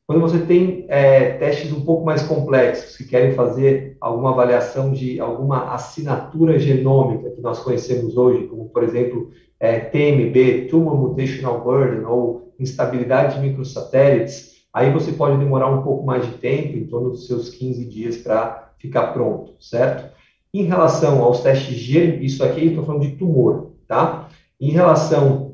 Quando 0.10 0.22
você 0.22 0.40
tem 0.40 0.86
é, 0.88 1.34
testes 1.34 1.72
um 1.72 1.82
pouco 1.82 2.04
mais 2.04 2.24
complexos, 2.24 2.98
que 2.98 3.04
querem 3.04 3.36
fazer 3.36 3.96
alguma 4.02 4.32
avaliação 4.32 4.92
de 4.92 5.20
alguma 5.20 5.72
assinatura 5.72 6.58
genômica 6.58 7.30
que 7.30 7.42
nós 7.42 7.60
conhecemos 7.60 8.18
hoje, 8.18 8.48
como, 8.48 8.70
por 8.70 8.84
exemplo, 8.84 9.30
é, 9.60 9.80
TMB, 9.80 10.66
Tumor 10.68 10.98
Mutational 10.98 11.64
Burden, 11.64 12.06
ou 12.06 12.52
instabilidade 12.60 13.36
de 13.36 13.48
microsatélites, 13.48 14.64
aí 14.74 14.92
você 14.92 15.12
pode 15.12 15.38
demorar 15.38 15.70
um 15.70 15.84
pouco 15.84 16.04
mais 16.04 16.26
de 16.26 16.40
tempo, 16.40 16.76
em 16.76 16.88
torno 16.88 17.12
dos 17.12 17.28
seus 17.28 17.50
15 17.52 17.86
dias, 17.86 18.18
para 18.18 18.72
ficar 18.80 19.14
pronto, 19.14 19.54
certo? 19.60 20.12
Em 20.52 20.64
relação 20.64 21.24
aos 21.24 21.42
testes, 21.42 21.88
isso 22.20 22.44
aqui 22.44 22.62
eu 22.62 22.70
estou 22.70 22.84
falando 22.84 23.04
de 23.04 23.12
tumor, 23.12 23.74
tá? 23.88 24.28
Em 24.60 24.72
relação 24.72 25.54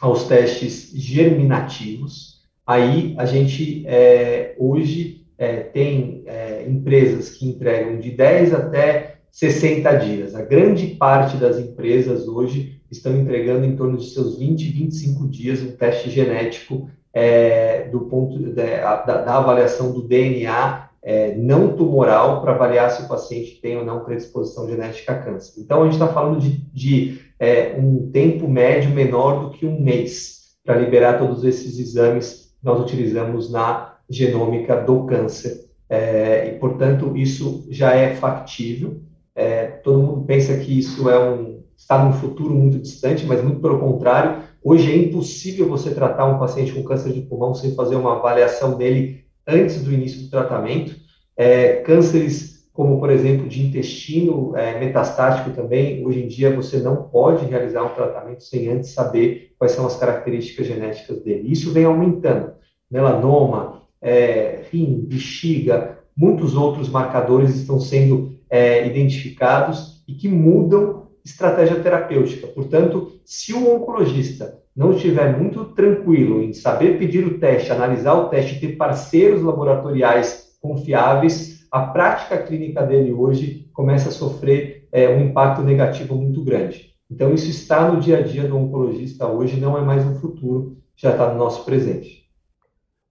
aos 0.00 0.24
testes 0.24 0.90
germinativos, 0.92 2.41
aí 2.66 3.14
a 3.18 3.26
gente 3.26 3.84
é, 3.86 4.54
hoje 4.58 5.26
é, 5.38 5.56
tem 5.56 6.22
é, 6.26 6.64
empresas 6.68 7.30
que 7.30 7.48
entregam 7.48 7.98
de 7.98 8.10
10 8.10 8.54
até 8.54 9.16
60 9.30 9.92
dias. 9.96 10.34
A 10.34 10.42
grande 10.42 10.88
parte 10.88 11.36
das 11.36 11.58
empresas 11.58 12.28
hoje 12.28 12.80
estão 12.90 13.16
entregando 13.18 13.64
em 13.64 13.74
torno 13.74 13.96
de 13.96 14.10
seus 14.10 14.38
20, 14.38 14.70
25 14.70 15.28
dias 15.28 15.62
um 15.62 15.72
teste 15.72 16.10
genético 16.10 16.88
é, 17.14 17.88
do 17.88 18.00
ponto 18.00 18.38
de, 18.38 18.52
da, 18.52 19.02
da, 19.02 19.36
avaliação 19.36 19.92
do 19.92 20.06
DNA 20.06 20.90
é, 21.02 21.34
não 21.36 21.74
tumoral 21.74 22.40
para 22.40 22.52
avaliar 22.52 22.90
se 22.90 23.02
o 23.02 23.08
paciente 23.08 23.60
tem 23.60 23.76
ou 23.76 23.84
não 23.84 24.04
predisposição 24.04 24.68
genética 24.68 25.12
a 25.12 25.18
câncer. 25.18 25.60
Então, 25.60 25.80
a 25.80 25.84
gente 25.84 25.94
está 25.94 26.08
falando 26.08 26.40
de, 26.40 26.64
de 26.72 27.20
é, 27.40 27.74
um 27.76 28.10
tempo 28.10 28.46
médio 28.46 28.90
menor 28.90 29.40
do 29.40 29.50
que 29.50 29.66
um 29.66 29.80
mês 29.80 30.52
para 30.64 30.78
liberar 30.78 31.18
todos 31.18 31.42
esses 31.42 31.78
exames 31.78 32.41
nós 32.62 32.80
utilizamos 32.80 33.50
na 33.50 33.96
genômica 34.08 34.76
do 34.76 35.04
câncer. 35.04 35.68
É, 35.88 36.48
e, 36.48 36.58
portanto, 36.58 37.16
isso 37.16 37.66
já 37.68 37.94
é 37.94 38.14
factível. 38.14 39.00
É, 39.34 39.64
todo 39.66 40.02
mundo 40.02 40.24
pensa 40.24 40.56
que 40.56 40.78
isso 40.78 41.08
é 41.08 41.18
um, 41.18 41.62
está 41.76 42.02
num 42.02 42.12
futuro 42.12 42.54
muito 42.54 42.78
distante, 42.78 43.26
mas 43.26 43.42
muito 43.42 43.60
pelo 43.60 43.78
contrário. 43.78 44.42
Hoje 44.62 44.90
é 44.90 44.96
impossível 44.96 45.68
você 45.68 45.92
tratar 45.92 46.26
um 46.26 46.38
paciente 46.38 46.72
com 46.72 46.84
câncer 46.84 47.12
de 47.12 47.22
pulmão 47.22 47.54
sem 47.54 47.74
fazer 47.74 47.96
uma 47.96 48.16
avaliação 48.16 48.76
dele 48.76 49.24
antes 49.46 49.82
do 49.82 49.92
início 49.92 50.22
do 50.22 50.30
tratamento. 50.30 50.94
É, 51.36 51.76
cânceres 51.76 52.51
como, 52.72 52.98
por 52.98 53.10
exemplo, 53.10 53.46
de 53.46 53.62
intestino 53.62 54.56
é, 54.56 54.78
metastático 54.78 55.50
também, 55.50 56.04
hoje 56.06 56.22
em 56.22 56.28
dia 56.28 56.54
você 56.54 56.78
não 56.78 57.04
pode 57.04 57.44
realizar 57.44 57.84
um 57.84 57.94
tratamento 57.94 58.42
sem 58.42 58.68
antes 58.68 58.90
saber 58.90 59.52
quais 59.58 59.72
são 59.72 59.86
as 59.86 59.96
características 59.96 60.66
genéticas 60.66 61.22
dele. 61.22 61.52
Isso 61.52 61.70
vem 61.72 61.84
aumentando. 61.84 62.52
Melanoma, 62.90 63.82
é, 64.00 64.62
rim, 64.70 65.04
bexiga, 65.06 65.98
muitos 66.16 66.56
outros 66.56 66.88
marcadores 66.88 67.54
estão 67.54 67.78
sendo 67.78 68.38
é, 68.48 68.86
identificados 68.86 70.02
e 70.08 70.14
que 70.14 70.28
mudam 70.28 71.08
estratégia 71.24 71.80
terapêutica. 71.80 72.46
Portanto, 72.48 73.20
se 73.24 73.52
o 73.52 73.76
oncologista 73.76 74.60
não 74.74 74.94
estiver 74.94 75.38
muito 75.38 75.66
tranquilo 75.66 76.42
em 76.42 76.52
saber 76.52 76.98
pedir 76.98 77.26
o 77.26 77.38
teste, 77.38 77.70
analisar 77.70 78.14
o 78.14 78.28
teste, 78.28 78.58
ter 78.58 78.76
parceiros 78.76 79.42
laboratoriais 79.42 80.56
confiáveis, 80.60 81.51
a 81.72 81.86
prática 81.86 82.42
clínica 82.42 82.84
dele 82.84 83.14
hoje 83.14 83.70
começa 83.72 84.10
a 84.10 84.12
sofrer 84.12 84.86
é, 84.92 85.08
um 85.08 85.22
impacto 85.22 85.62
negativo 85.62 86.14
muito 86.14 86.44
grande. 86.44 86.94
Então, 87.10 87.32
isso 87.32 87.48
está 87.48 87.90
no 87.90 87.98
dia 87.98 88.18
a 88.18 88.22
dia 88.22 88.46
do 88.46 88.58
oncologista 88.58 89.26
hoje, 89.26 89.58
não 89.58 89.78
é 89.78 89.80
mais 89.80 90.04
no 90.04 90.14
futuro, 90.16 90.76
já 90.94 91.12
está 91.12 91.32
no 91.32 91.38
nosso 91.38 91.64
presente. 91.64 92.30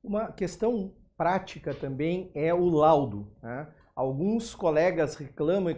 Uma 0.04 0.32
questão 0.32 0.92
prática 1.18 1.74
também 1.74 2.30
é 2.36 2.54
o 2.54 2.70
laudo. 2.70 3.28
Né? 3.42 3.68
Alguns 3.96 4.54
colegas 4.54 5.16
reclamam 5.16 5.72
e 5.72 5.76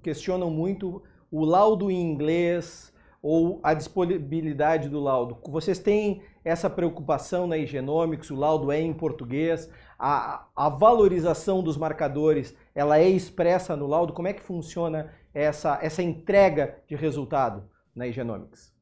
questionam, 0.00 0.50
muito 0.50 1.02
o 1.28 1.44
laudo 1.44 1.90
em 1.90 2.00
inglês, 2.00 2.92
ou 3.22 3.60
a 3.62 3.72
disponibilidade 3.72 4.88
do 4.88 5.00
laudo? 5.00 5.38
Vocês 5.48 5.78
têm 5.78 6.22
essa 6.44 6.68
preocupação 6.68 7.46
na 7.46 7.56
Igenomics, 7.56 8.30
o 8.30 8.36
laudo 8.36 8.72
é 8.72 8.80
em 8.80 8.92
português, 8.92 9.70
a, 10.04 10.48
a 10.56 10.68
valorização 10.68 11.62
dos 11.62 11.76
marcadores, 11.76 12.52
ela 12.74 12.98
é 12.98 13.08
expressa 13.08 13.76
no 13.76 13.86
laudo? 13.86 14.12
Como 14.12 14.26
é 14.26 14.32
que 14.32 14.42
funciona 14.42 15.12
essa, 15.32 15.78
essa 15.80 16.02
entrega 16.02 16.78
de 16.88 16.96
resultado 16.96 17.70
na 17.94 18.08
Igenomics? 18.08 18.72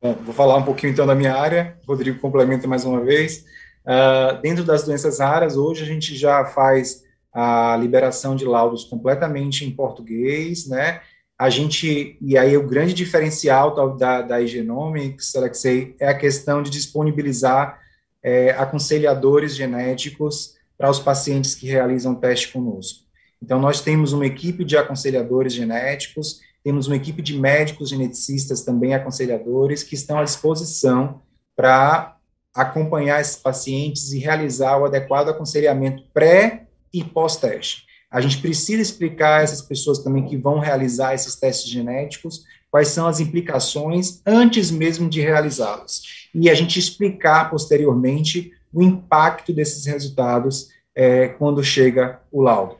Bom, 0.00 0.14
vou 0.14 0.32
falar 0.32 0.56
um 0.56 0.62
pouquinho 0.62 0.92
então 0.92 1.06
da 1.06 1.14
minha 1.14 1.36
área, 1.36 1.78
Rodrigo 1.86 2.18
complementa 2.18 2.66
mais 2.66 2.86
uma 2.86 3.04
vez. 3.04 3.44
Uh, 3.84 4.40
dentro 4.40 4.64
das 4.64 4.84
doenças 4.84 5.18
raras, 5.18 5.54
hoje 5.54 5.82
a 5.82 5.86
gente 5.86 6.16
já 6.16 6.46
faz 6.46 7.04
a 7.30 7.76
liberação 7.76 8.34
de 8.34 8.46
laudos 8.46 8.84
completamente 8.84 9.66
em 9.66 9.70
português, 9.70 10.66
né? 10.66 11.02
A 11.38 11.48
gente, 11.50 12.18
e 12.20 12.36
aí 12.36 12.56
o 12.56 12.66
grande 12.66 12.92
diferencial 12.92 13.96
da, 13.96 14.22
da 14.22 14.40
Igenomics, 14.40 15.36
Alexei, 15.36 15.94
é 16.00 16.08
a 16.08 16.18
questão 16.18 16.62
de 16.62 16.70
disponibilizar 16.70 17.80
é, 18.22 18.50
aconselhadores 18.50 19.54
genéticos 19.54 20.56
para 20.76 20.90
os 20.90 20.98
pacientes 20.98 21.54
que 21.54 21.68
realizam 21.68 22.14
teste 22.14 22.52
conosco. 22.52 23.04
Então, 23.40 23.60
nós 23.60 23.80
temos 23.80 24.12
uma 24.12 24.26
equipe 24.26 24.64
de 24.64 24.76
aconselhadores 24.76 25.52
genéticos, 25.52 26.40
temos 26.64 26.88
uma 26.88 26.96
equipe 26.96 27.22
de 27.22 27.38
médicos 27.38 27.90
geneticistas 27.90 28.62
também 28.62 28.92
aconselhadores 28.92 29.84
que 29.84 29.94
estão 29.94 30.18
à 30.18 30.24
disposição 30.24 31.22
para 31.54 32.16
acompanhar 32.52 33.20
esses 33.20 33.36
pacientes 33.36 34.12
e 34.12 34.18
realizar 34.18 34.76
o 34.78 34.84
adequado 34.84 35.28
aconselhamento 35.28 36.02
pré 36.12 36.66
e 36.92 37.04
pós-teste. 37.04 37.87
A 38.10 38.20
gente 38.20 38.40
precisa 38.40 38.80
explicar 38.80 39.40
a 39.40 39.42
essas 39.42 39.60
pessoas 39.60 39.98
também 39.98 40.24
que 40.24 40.36
vão 40.36 40.58
realizar 40.58 41.14
esses 41.14 41.36
testes 41.36 41.70
genéticos 41.70 42.44
quais 42.70 42.88
são 42.88 43.06
as 43.06 43.20
implicações 43.20 44.20
antes 44.26 44.70
mesmo 44.70 45.08
de 45.08 45.20
realizá-los. 45.20 46.28
E 46.34 46.48
a 46.48 46.54
gente 46.54 46.78
explicar 46.78 47.50
posteriormente 47.50 48.52
o 48.72 48.82
impacto 48.82 49.52
desses 49.52 49.86
resultados 49.86 50.70
é, 50.94 51.28
quando 51.28 51.62
chega 51.62 52.20
o 52.30 52.42
laudo. 52.42 52.76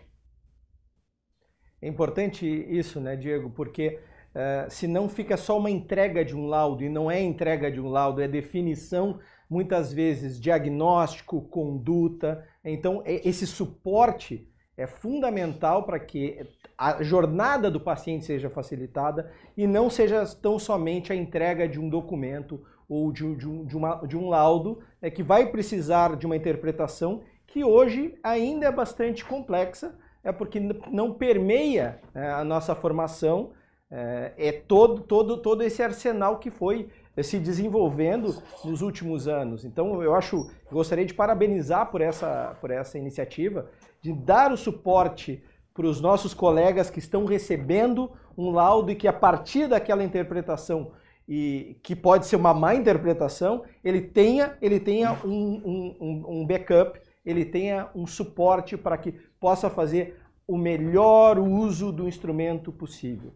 É 1.80 1.88
importante 1.88 2.46
isso, 2.46 3.00
né, 3.00 3.16
Diego? 3.16 3.50
Porque 3.50 4.00
uh, 4.34 4.70
se 4.70 4.86
não 4.86 5.08
fica 5.08 5.36
só 5.36 5.56
uma 5.56 5.70
entrega 5.70 6.24
de 6.24 6.34
um 6.34 6.46
laudo, 6.46 6.82
e 6.82 6.88
não 6.88 7.10
é 7.10 7.22
entrega 7.22 7.70
de 7.70 7.80
um 7.80 7.88
laudo, 7.88 8.20
é 8.20 8.26
definição 8.26 9.20
muitas 9.48 9.92
vezes 9.92 10.40
diagnóstico, 10.40 11.40
conduta. 11.42 12.44
Então, 12.64 13.02
esse 13.06 13.46
suporte 13.46 14.46
é 14.78 14.86
fundamental 14.86 15.82
para 15.82 15.98
que 15.98 16.40
a 16.78 17.02
jornada 17.02 17.68
do 17.68 17.80
paciente 17.80 18.24
seja 18.24 18.48
facilitada 18.48 19.30
e 19.56 19.66
não 19.66 19.90
seja 19.90 20.24
tão 20.40 20.58
somente 20.58 21.12
a 21.12 21.16
entrega 21.16 21.68
de 21.68 21.80
um 21.80 21.88
documento 21.88 22.64
ou 22.88 23.12
de, 23.12 23.34
de, 23.34 23.46
um, 23.46 23.64
de, 23.64 23.76
uma, 23.76 23.96
de 24.06 24.16
um 24.16 24.28
laudo 24.28 24.78
né, 25.02 25.10
que 25.10 25.22
vai 25.22 25.46
precisar 25.50 26.16
de 26.16 26.24
uma 26.24 26.36
interpretação 26.36 27.22
que 27.46 27.64
hoje 27.64 28.16
ainda 28.22 28.66
é 28.66 28.72
bastante 28.72 29.24
complexa 29.24 29.98
é 30.22 30.30
porque 30.30 30.60
não 30.60 31.12
permeia 31.12 32.00
é, 32.14 32.30
a 32.30 32.44
nossa 32.44 32.74
formação, 32.74 33.52
é, 33.90 34.32
é, 34.36 34.52
todo, 34.52 35.00
todo, 35.02 35.38
todo 35.38 35.62
esse 35.62 35.82
arsenal 35.82 36.38
que 36.38 36.50
foi 36.50 36.88
é, 37.07 37.07
se 37.22 37.38
desenvolvendo 37.38 38.42
nos 38.64 38.82
últimos 38.82 39.26
anos. 39.26 39.64
Então, 39.64 40.02
eu 40.02 40.14
acho, 40.14 40.50
gostaria 40.70 41.04
de 41.04 41.14
parabenizar 41.14 41.90
por 41.90 42.00
essa, 42.00 42.56
por 42.60 42.70
essa 42.70 42.98
iniciativa, 42.98 43.70
de 44.00 44.12
dar 44.12 44.52
o 44.52 44.56
suporte 44.56 45.42
para 45.74 45.86
os 45.86 46.00
nossos 46.00 46.34
colegas 46.34 46.90
que 46.90 46.98
estão 46.98 47.24
recebendo 47.24 48.10
um 48.36 48.50
laudo 48.50 48.90
e 48.90 48.96
que 48.96 49.06
a 49.06 49.12
partir 49.12 49.68
daquela 49.68 50.02
interpretação 50.02 50.92
e 51.28 51.76
que 51.82 51.94
pode 51.94 52.26
ser 52.26 52.36
uma 52.36 52.54
má 52.54 52.74
interpretação, 52.74 53.62
ele 53.84 54.00
tenha, 54.00 54.56
ele 54.62 54.80
tenha 54.80 55.12
um, 55.24 55.94
um, 56.00 56.24
um 56.40 56.46
backup, 56.46 56.98
ele 57.24 57.44
tenha 57.44 57.90
um 57.94 58.06
suporte 58.06 58.76
para 58.76 58.96
que 58.96 59.12
possa 59.38 59.68
fazer 59.68 60.16
o 60.46 60.56
melhor 60.56 61.38
uso 61.38 61.92
do 61.92 62.08
instrumento 62.08 62.72
possível. 62.72 63.32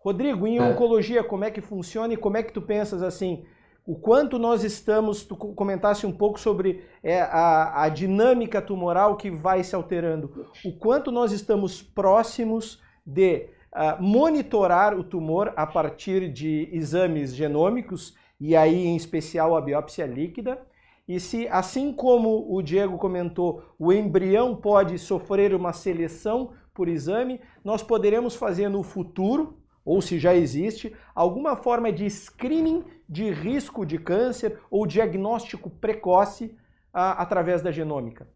Rodrigo, 0.00 0.46
em 0.46 0.58
é. 0.58 0.62
oncologia, 0.62 1.22
como 1.22 1.44
é 1.44 1.50
que 1.50 1.60
funciona 1.60 2.14
e 2.14 2.16
como 2.16 2.36
é 2.36 2.42
que 2.42 2.52
tu 2.52 2.62
pensas 2.62 3.02
assim? 3.02 3.44
o 3.86 3.96
quanto 3.96 4.38
nós 4.38 4.62
estamos, 4.62 5.24
tu 5.24 5.34
comentasse 5.34 6.06
um 6.06 6.12
pouco 6.12 6.38
sobre 6.38 6.84
é, 7.02 7.20
a, 7.22 7.82
a, 7.82 7.88
dinâmica 7.88 8.62
tumoral 8.62 9.16
que 9.16 9.30
vai 9.30 9.64
se 9.64 9.74
alterando, 9.74 10.46
o 10.64 10.72
quanto 10.72 11.10
nós 11.10 11.32
estamos 11.32 11.82
próximos 11.82 12.80
de 13.04 13.48
uh, 13.74 14.00
monitorar 14.00 14.96
o 14.96 15.02
tumor 15.02 15.52
a 15.56 15.66
partir 15.66 16.30
de 16.32 16.68
exames 16.72 17.34
genômicos, 17.34 18.14
e 18.38 18.54
aí 18.54 18.86
em 18.86 18.96
especial 18.96 19.56
a 19.56 19.60
biópsia 19.60 20.06
líquida, 20.06 20.60
e 21.08 21.18
se, 21.18 21.48
assim 21.48 21.92
como 21.92 22.46
o 22.54 22.62
Diego 22.62 22.96
comentou, 22.96 23.64
o 23.76 23.92
embrião 23.92 24.54
pode 24.54 24.96
sofrer 24.98 25.52
uma 25.52 25.72
seleção 25.72 26.52
por 26.72 26.88
exame, 26.88 27.40
nós 27.64 27.82
poderemos 27.82 28.36
fazer 28.36 28.68
no 28.68 28.84
futuro, 28.84 29.58
ou 29.84 30.00
se 30.00 30.18
já 30.18 30.34
existe, 30.34 30.94
alguma 31.14 31.56
forma 31.56 31.92
de 31.92 32.08
screening 32.08 32.84
de 33.08 33.30
risco 33.30 33.84
de 33.84 33.98
câncer 33.98 34.58
ou 34.70 34.86
diagnóstico 34.86 35.68
precoce 35.68 36.54
a, 36.92 37.22
através 37.22 37.62
da 37.62 37.72
genômica? 37.72 38.28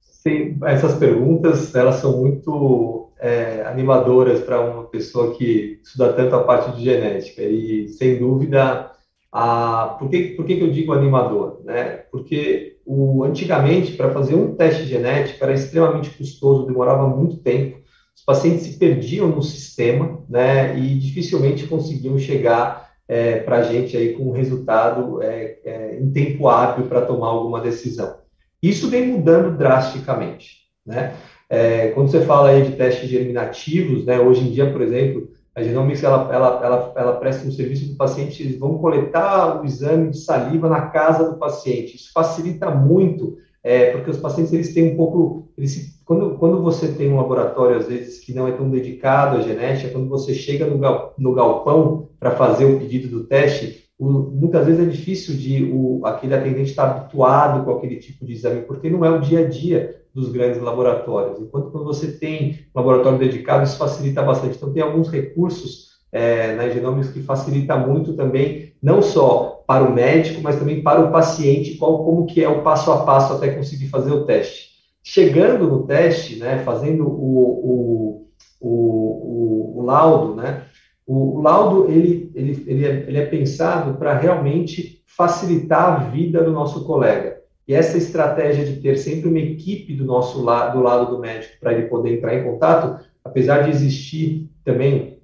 Sim, 0.00 0.58
essas 0.64 0.98
perguntas 0.98 1.74
elas 1.74 1.96
são 1.96 2.18
muito 2.18 3.12
é, 3.18 3.62
animadoras 3.62 4.40
para 4.40 4.60
uma 4.60 4.84
pessoa 4.84 5.34
que 5.34 5.80
estuda 5.82 6.12
tanto 6.12 6.34
a 6.34 6.44
parte 6.44 6.76
de 6.76 6.84
genética 6.84 7.42
e 7.42 7.88
sem 7.88 8.18
dúvida 8.18 8.92
a 9.30 9.96
por 9.98 10.08
que, 10.08 10.30
por 10.30 10.44
que, 10.44 10.56
que 10.56 10.62
eu 10.62 10.70
digo 10.70 10.92
animador, 10.92 11.60
né? 11.64 11.98
Porque 12.10 12.78
o 12.84 13.22
antigamente 13.24 13.92
para 13.92 14.10
fazer 14.10 14.34
um 14.34 14.54
teste 14.54 14.84
genético 14.84 15.42
era 15.44 15.52
extremamente 15.52 16.10
custoso, 16.10 16.66
demorava 16.66 17.06
muito 17.06 17.36
tempo 17.36 17.78
os 18.18 18.24
pacientes 18.24 18.62
se 18.66 18.78
perdiam 18.78 19.28
no 19.28 19.42
sistema, 19.42 20.24
né, 20.28 20.76
e 20.76 20.98
dificilmente 20.98 21.66
conseguiam 21.66 22.18
chegar 22.18 22.90
é, 23.06 23.38
para 23.40 23.58
a 23.58 23.62
gente 23.62 23.96
aí 23.96 24.12
com 24.12 24.24
um 24.24 24.32
resultado 24.32 25.22
é, 25.22 25.58
é, 25.64 25.98
em 25.98 26.10
tempo 26.10 26.48
hábil 26.48 26.86
para 26.86 27.02
tomar 27.02 27.28
alguma 27.28 27.60
decisão. 27.60 28.16
Isso 28.60 28.90
vem 28.90 29.06
mudando 29.06 29.56
drasticamente, 29.56 30.58
né? 30.84 31.14
É, 31.48 31.88
quando 31.92 32.10
você 32.10 32.20
fala 32.26 32.50
aí 32.50 32.62
de 32.62 32.76
testes 32.76 33.08
germinativos, 33.08 34.04
né, 34.04 34.18
hoje 34.18 34.46
em 34.46 34.50
dia, 34.50 34.70
por 34.70 34.82
exemplo, 34.82 35.28
a 35.54 35.62
genomics 35.62 36.02
ela, 36.02 36.28
ela, 36.34 36.60
ela, 36.62 36.92
ela 36.96 37.16
presta 37.16 37.46
um 37.46 37.52
serviço 37.52 37.88
do 37.88 37.96
paciente, 37.96 38.42
eles 38.42 38.58
vão 38.58 38.78
coletar 38.78 39.62
o 39.62 39.64
exame 39.64 40.10
de 40.10 40.18
saliva 40.18 40.68
na 40.68 40.82
casa 40.82 41.30
do 41.30 41.38
paciente. 41.38 41.96
Isso 41.96 42.12
facilita 42.12 42.70
muito 42.70 43.38
é, 43.62 43.92
porque 43.92 44.10
os 44.10 44.18
pacientes 44.18 44.52
eles 44.52 44.74
têm 44.74 44.92
um 44.92 44.96
pouco, 44.96 45.48
eles, 45.56 45.97
quando, 46.08 46.38
quando 46.38 46.62
você 46.62 46.88
tem 46.88 47.12
um 47.12 47.18
laboratório 47.18 47.76
às 47.76 47.86
vezes 47.86 48.18
que 48.18 48.32
não 48.32 48.48
é 48.48 48.52
tão 48.52 48.70
dedicado 48.70 49.36
à 49.36 49.40
genética, 49.42 49.92
quando 49.92 50.08
você 50.08 50.32
chega 50.32 50.64
no, 50.64 50.78
gal, 50.78 51.12
no 51.18 51.34
galpão 51.34 52.08
para 52.18 52.30
fazer 52.30 52.64
o 52.64 52.78
pedido 52.78 53.08
do 53.08 53.24
teste, 53.24 53.84
o, 53.98 54.08
muitas 54.08 54.64
vezes 54.64 54.80
é 54.80 54.90
difícil 54.90 55.36
de 55.36 55.70
o, 55.70 56.00
aquele 56.06 56.34
atendente 56.34 56.70
estar 56.70 56.88
tá 56.88 56.96
habituado 56.96 57.62
com 57.62 57.72
aquele 57.72 57.96
tipo 57.96 58.24
de 58.24 58.32
exame, 58.32 58.62
porque 58.62 58.88
não 58.88 59.04
é 59.04 59.10
o 59.10 59.20
dia 59.20 59.40
a 59.40 59.48
dia 59.50 60.00
dos 60.14 60.32
grandes 60.32 60.62
laboratórios. 60.62 61.40
Enquanto 61.40 61.70
quando 61.70 61.84
você 61.84 62.10
tem 62.10 62.60
um 62.74 62.78
laboratório 62.78 63.18
dedicado, 63.18 63.64
isso 63.64 63.76
facilita 63.76 64.22
bastante. 64.22 64.56
Então, 64.56 64.72
tem 64.72 64.82
alguns 64.82 65.10
recursos 65.10 65.88
é, 66.10 66.54
na 66.54 66.70
Genomics 66.70 67.10
que 67.10 67.20
facilita 67.20 67.76
muito 67.76 68.14
também, 68.14 68.72
não 68.82 69.02
só 69.02 69.62
para 69.66 69.84
o 69.84 69.92
médico, 69.92 70.40
mas 70.40 70.58
também 70.58 70.82
para 70.82 71.02
o 71.02 71.12
paciente, 71.12 71.76
qual, 71.76 72.02
como 72.02 72.24
que 72.24 72.42
é 72.42 72.48
o 72.48 72.62
passo 72.62 72.90
a 72.90 73.04
passo 73.04 73.34
até 73.34 73.50
conseguir 73.50 73.88
fazer 73.88 74.10
o 74.10 74.24
teste. 74.24 74.77
Chegando 75.02 75.66
no 75.66 75.86
teste, 75.86 76.36
né, 76.36 76.58
fazendo 76.58 77.06
o, 77.06 78.20
o, 78.20 78.26
o, 78.60 79.80
o, 79.80 79.82
laudo, 79.82 80.34
né, 80.34 80.64
o, 81.06 81.38
o, 81.38 81.40
laudo 81.40 81.90
ele, 81.90 82.30
ele, 82.34 82.64
ele, 82.66 82.84
é, 82.84 82.90
ele 83.06 83.18
é 83.18 83.26
pensado 83.26 83.96
para 83.96 84.18
realmente 84.18 85.02
facilitar 85.06 85.94
a 85.94 85.96
vida 86.10 86.42
do 86.42 86.52
nosso 86.52 86.84
colega. 86.84 87.38
E 87.66 87.74
essa 87.74 87.98
estratégia 87.98 88.64
de 88.64 88.80
ter 88.80 88.96
sempre 88.96 89.28
uma 89.28 89.38
equipe 89.38 89.94
do 89.94 90.04
nosso 90.04 90.42
lado, 90.42 90.78
do 90.78 90.82
lado 90.82 91.14
do 91.14 91.20
médico, 91.20 91.58
para 91.60 91.72
ele 91.72 91.88
poder 91.88 92.16
entrar 92.16 92.34
em 92.34 92.42
contato, 92.42 93.04
apesar 93.22 93.62
de 93.62 93.70
existir 93.70 94.48
também 94.64 95.17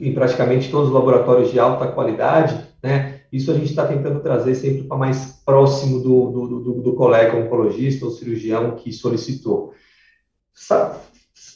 em 0.00 0.14
praticamente 0.14 0.70
todos 0.70 0.88
os 0.88 0.94
laboratórios 0.94 1.50
de 1.50 1.58
alta 1.58 1.86
qualidade, 1.86 2.60
né? 2.82 3.20
Isso 3.32 3.50
a 3.50 3.54
gente 3.54 3.70
está 3.70 3.86
tentando 3.86 4.20
trazer 4.20 4.54
sempre 4.54 4.82
para 4.82 4.96
mais 4.96 5.42
próximo 5.44 6.00
do, 6.00 6.30
do, 6.30 6.60
do, 6.60 6.82
do, 6.82 6.92
colega 6.92 7.36
oncologista 7.36 8.04
ou 8.04 8.10
cirurgião 8.10 8.72
que 8.72 8.92
solicitou. 8.92 9.72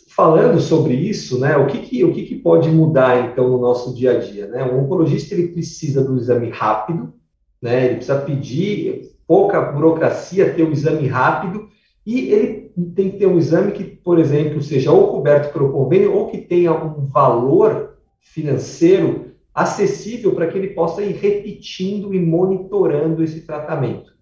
Falando 0.09 0.59
sobre 0.59 0.95
isso, 0.95 1.39
né, 1.39 1.59
o 1.59 1.67
que, 1.67 1.79
que, 1.79 2.03
o 2.03 2.15
que, 2.15 2.23
que 2.23 2.37
pode 2.37 2.71
mudar, 2.71 3.31
então, 3.31 3.51
no 3.51 3.61
nosso 3.61 3.95
dia 3.95 4.12
a 4.12 4.19
dia? 4.19 4.47
Né? 4.47 4.65
O 4.65 4.81
oncologista 4.81 5.35
ele 5.35 5.49
precisa 5.49 6.03
do 6.03 6.17
exame 6.17 6.49
rápido, 6.49 7.12
né, 7.61 7.85
ele 7.85 7.97
precisa 7.97 8.21
pedir 8.21 9.11
pouca 9.27 9.61
burocracia, 9.61 10.55
ter 10.55 10.62
o 10.62 10.69
um 10.69 10.73
exame 10.73 11.07
rápido, 11.07 11.69
e 12.07 12.33
ele 12.33 12.73
tem 12.95 13.11
que 13.11 13.19
ter 13.19 13.27
um 13.27 13.37
exame 13.37 13.73
que, 13.73 13.85
por 13.85 14.19
exemplo, 14.19 14.62
seja 14.62 14.91
ou 14.91 15.09
coberto 15.09 15.53
pelo 15.53 15.71
convênio 15.71 16.15
ou 16.15 16.29
que 16.29 16.39
tenha 16.39 16.73
um 16.73 17.05
valor 17.05 17.96
financeiro 18.21 19.33
acessível 19.55 20.35
para 20.35 20.47
que 20.47 20.59
ele 20.59 20.69
possa 20.69 21.03
ir 21.03 21.13
repetindo 21.13 22.13
e 22.13 22.21
monitorando 22.21 23.23
esse 23.23 23.47
tratamento. 23.47 24.13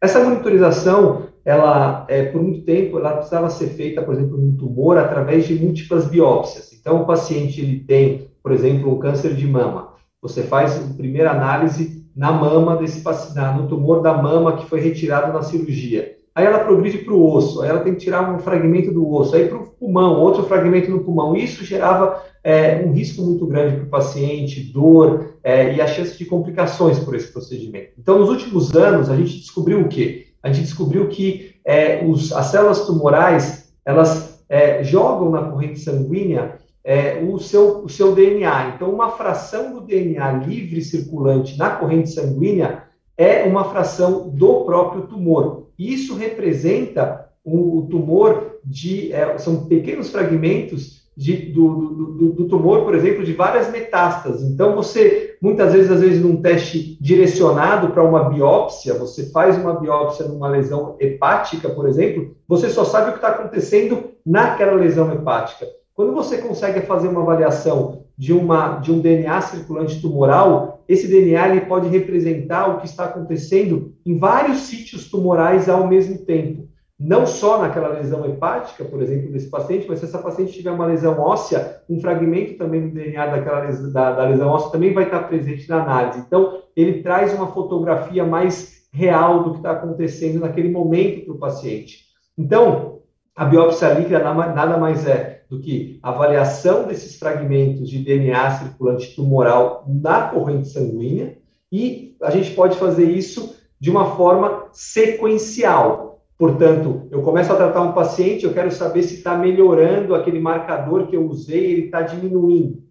Essa 0.00 0.24
monitorização, 0.24 1.28
ela, 1.44 2.04
é, 2.08 2.24
por 2.24 2.42
muito 2.42 2.64
tempo, 2.64 2.98
ela 2.98 3.16
precisava 3.16 3.48
ser 3.48 3.68
feita, 3.68 4.02
por 4.02 4.14
exemplo, 4.14 4.36
no 4.36 4.56
tumor 4.56 4.98
através 4.98 5.46
de 5.46 5.54
múltiplas 5.54 6.06
biópsias. 6.06 6.72
Então, 6.72 7.02
o 7.02 7.06
paciente 7.06 7.60
ele 7.60 7.84
tem, 7.84 8.28
por 8.42 8.50
exemplo, 8.50 8.92
um 8.92 8.98
câncer 8.98 9.34
de 9.34 9.46
mama. 9.46 9.94
Você 10.20 10.42
faz 10.42 10.76
a 10.76 10.94
primeira 10.94 11.30
análise 11.30 12.04
na 12.16 12.32
mama 12.32 12.76
desse 12.76 13.00
paciente, 13.02 13.56
no 13.56 13.68
tumor 13.68 14.02
da 14.02 14.20
mama 14.20 14.56
que 14.56 14.66
foi 14.66 14.80
retirado 14.80 15.32
na 15.32 15.42
cirurgia 15.42 16.21
aí 16.34 16.46
ela 16.46 16.60
progride 16.60 16.98
para 16.98 17.12
o 17.12 17.34
osso, 17.34 17.62
aí 17.62 17.68
ela 17.68 17.80
tem 17.80 17.94
que 17.94 18.00
tirar 18.00 18.34
um 18.34 18.38
fragmento 18.38 18.90
do 18.90 19.08
osso, 19.12 19.36
aí 19.36 19.48
para 19.48 19.58
o 19.58 19.66
pulmão, 19.66 20.20
outro 20.20 20.44
fragmento 20.44 20.90
no 20.90 21.04
pulmão. 21.04 21.36
Isso 21.36 21.64
gerava 21.64 22.22
é, 22.42 22.82
um 22.84 22.92
risco 22.92 23.22
muito 23.22 23.46
grande 23.46 23.76
para 23.76 23.84
o 23.84 23.90
paciente, 23.90 24.72
dor 24.72 25.34
é, 25.42 25.74
e 25.74 25.80
a 25.80 25.86
chance 25.86 26.16
de 26.16 26.24
complicações 26.24 26.98
por 26.98 27.14
esse 27.14 27.32
procedimento. 27.32 27.92
Então, 27.98 28.18
nos 28.18 28.28
últimos 28.28 28.74
anos, 28.74 29.10
a 29.10 29.16
gente 29.16 29.38
descobriu 29.38 29.80
o 29.80 29.88
quê? 29.88 30.28
A 30.42 30.48
gente 30.48 30.64
descobriu 30.64 31.08
que 31.08 31.54
é, 31.64 32.04
os, 32.04 32.32
as 32.32 32.46
células 32.46 32.86
tumorais, 32.86 33.72
elas 33.84 34.44
é, 34.48 34.82
jogam 34.82 35.30
na 35.30 35.50
corrente 35.50 35.80
sanguínea 35.80 36.56
é, 36.84 37.22
o, 37.22 37.38
seu, 37.38 37.84
o 37.84 37.88
seu 37.88 38.14
DNA. 38.14 38.74
Então, 38.74 38.90
uma 38.90 39.10
fração 39.10 39.72
do 39.72 39.80
DNA 39.80 40.32
livre 40.32 40.82
circulante 40.82 41.56
na 41.56 41.70
corrente 41.70 42.10
sanguínea 42.10 42.84
é 43.16 43.44
uma 43.44 43.64
fração 43.64 44.28
do 44.30 44.64
próprio 44.64 45.02
tumor. 45.02 45.68
Isso 45.78 46.14
representa 46.14 47.28
o 47.44 47.86
tumor 47.90 48.58
de. 48.64 49.12
É, 49.12 49.36
são 49.38 49.66
pequenos 49.66 50.10
fragmentos 50.10 51.02
de, 51.16 51.52
do, 51.52 51.68
do, 51.68 52.32
do, 52.32 52.48
tumor, 52.48 52.84
por 52.84 52.94
exemplo, 52.94 53.24
de 53.24 53.34
várias 53.34 53.70
metástases. 53.70 54.42
Então, 54.48 54.74
você, 54.74 55.36
muitas 55.42 55.72
vezes, 55.72 55.90
às 55.90 56.00
vezes, 56.00 56.22
num 56.22 56.40
teste 56.40 56.96
direcionado 57.00 57.88
para 57.90 58.02
uma 58.02 58.30
biópsia, 58.30 58.94
você 58.94 59.30
faz 59.30 59.58
uma 59.58 59.78
biópsia 59.78 60.26
numa 60.26 60.48
lesão 60.48 60.96
hepática, 60.98 61.68
por 61.68 61.86
exemplo, 61.86 62.34
você 62.48 62.70
só 62.70 62.84
sabe 62.84 63.10
o 63.10 63.12
que 63.12 63.18
está 63.18 63.28
acontecendo 63.28 64.04
naquela 64.24 64.72
lesão 64.72 65.12
hepática. 65.12 65.66
Quando 65.94 66.14
você 66.14 66.38
consegue 66.38 66.80
fazer 66.80 67.08
uma 67.08 67.22
avaliação 67.22 68.04
de, 68.16 68.32
uma, 68.32 68.78
de 68.78 68.90
um 68.90 69.00
DNA 69.00 69.40
circulante 69.42 70.00
tumoral, 70.00 70.71
esse 70.88 71.08
DNA 71.08 71.48
ele 71.48 71.60
pode 71.62 71.88
representar 71.88 72.68
o 72.68 72.78
que 72.78 72.86
está 72.86 73.04
acontecendo 73.04 73.94
em 74.04 74.18
vários 74.18 74.60
sítios 74.60 75.10
tumorais 75.10 75.68
ao 75.68 75.86
mesmo 75.86 76.18
tempo. 76.18 76.68
Não 76.98 77.26
só 77.26 77.60
naquela 77.60 77.88
lesão 77.88 78.24
hepática, 78.26 78.84
por 78.84 79.02
exemplo, 79.02 79.32
desse 79.32 79.50
paciente, 79.50 79.86
mas 79.88 79.98
se 79.98 80.04
essa 80.04 80.18
paciente 80.18 80.52
tiver 80.52 80.70
uma 80.70 80.86
lesão 80.86 81.18
óssea, 81.18 81.80
um 81.88 82.00
fragmento 82.00 82.56
também 82.56 82.88
do 82.88 82.94
DNA 82.94 83.26
daquela 83.26 83.60
lesão, 83.60 83.92
da, 83.92 84.12
da 84.12 84.28
lesão 84.28 84.48
óssea 84.48 84.70
também 84.70 84.92
vai 84.92 85.04
estar 85.04 85.20
presente 85.20 85.68
na 85.68 85.82
análise. 85.82 86.20
Então, 86.20 86.62
ele 86.76 87.02
traz 87.02 87.34
uma 87.34 87.48
fotografia 87.48 88.24
mais 88.24 88.82
real 88.92 89.42
do 89.42 89.50
que 89.52 89.56
está 89.56 89.72
acontecendo 89.72 90.40
naquele 90.40 90.70
momento 90.70 91.24
para 91.24 91.34
o 91.34 91.38
paciente. 91.38 92.04
Então, 92.38 92.92
A 93.34 93.46
biópsia 93.46 93.94
líquida 93.94 94.18
nada 94.18 94.76
mais 94.76 95.06
é 95.06 95.41
do 95.52 95.60
que 95.60 95.98
avaliação 96.02 96.84
desses 96.84 97.18
fragmentos 97.18 97.90
de 97.90 97.98
DNA 97.98 98.58
circulante 98.58 99.14
tumoral 99.14 99.84
na 99.86 100.28
corrente 100.28 100.68
sanguínea 100.68 101.36
e 101.70 102.16
a 102.22 102.30
gente 102.30 102.52
pode 102.52 102.78
fazer 102.78 103.04
isso 103.10 103.54
de 103.78 103.90
uma 103.90 104.16
forma 104.16 104.68
sequencial. 104.72 106.24
Portanto, 106.38 107.06
eu 107.10 107.20
começo 107.20 107.52
a 107.52 107.56
tratar 107.56 107.82
um 107.82 107.92
paciente, 107.92 108.46
eu 108.46 108.54
quero 108.54 108.70
saber 108.70 109.02
se 109.02 109.16
está 109.16 109.36
melhorando 109.36 110.14
aquele 110.14 110.40
marcador 110.40 111.06
que 111.06 111.16
eu 111.16 111.28
usei, 111.28 111.72
ele 111.72 111.84
está 111.84 112.00
diminuindo. 112.00 112.82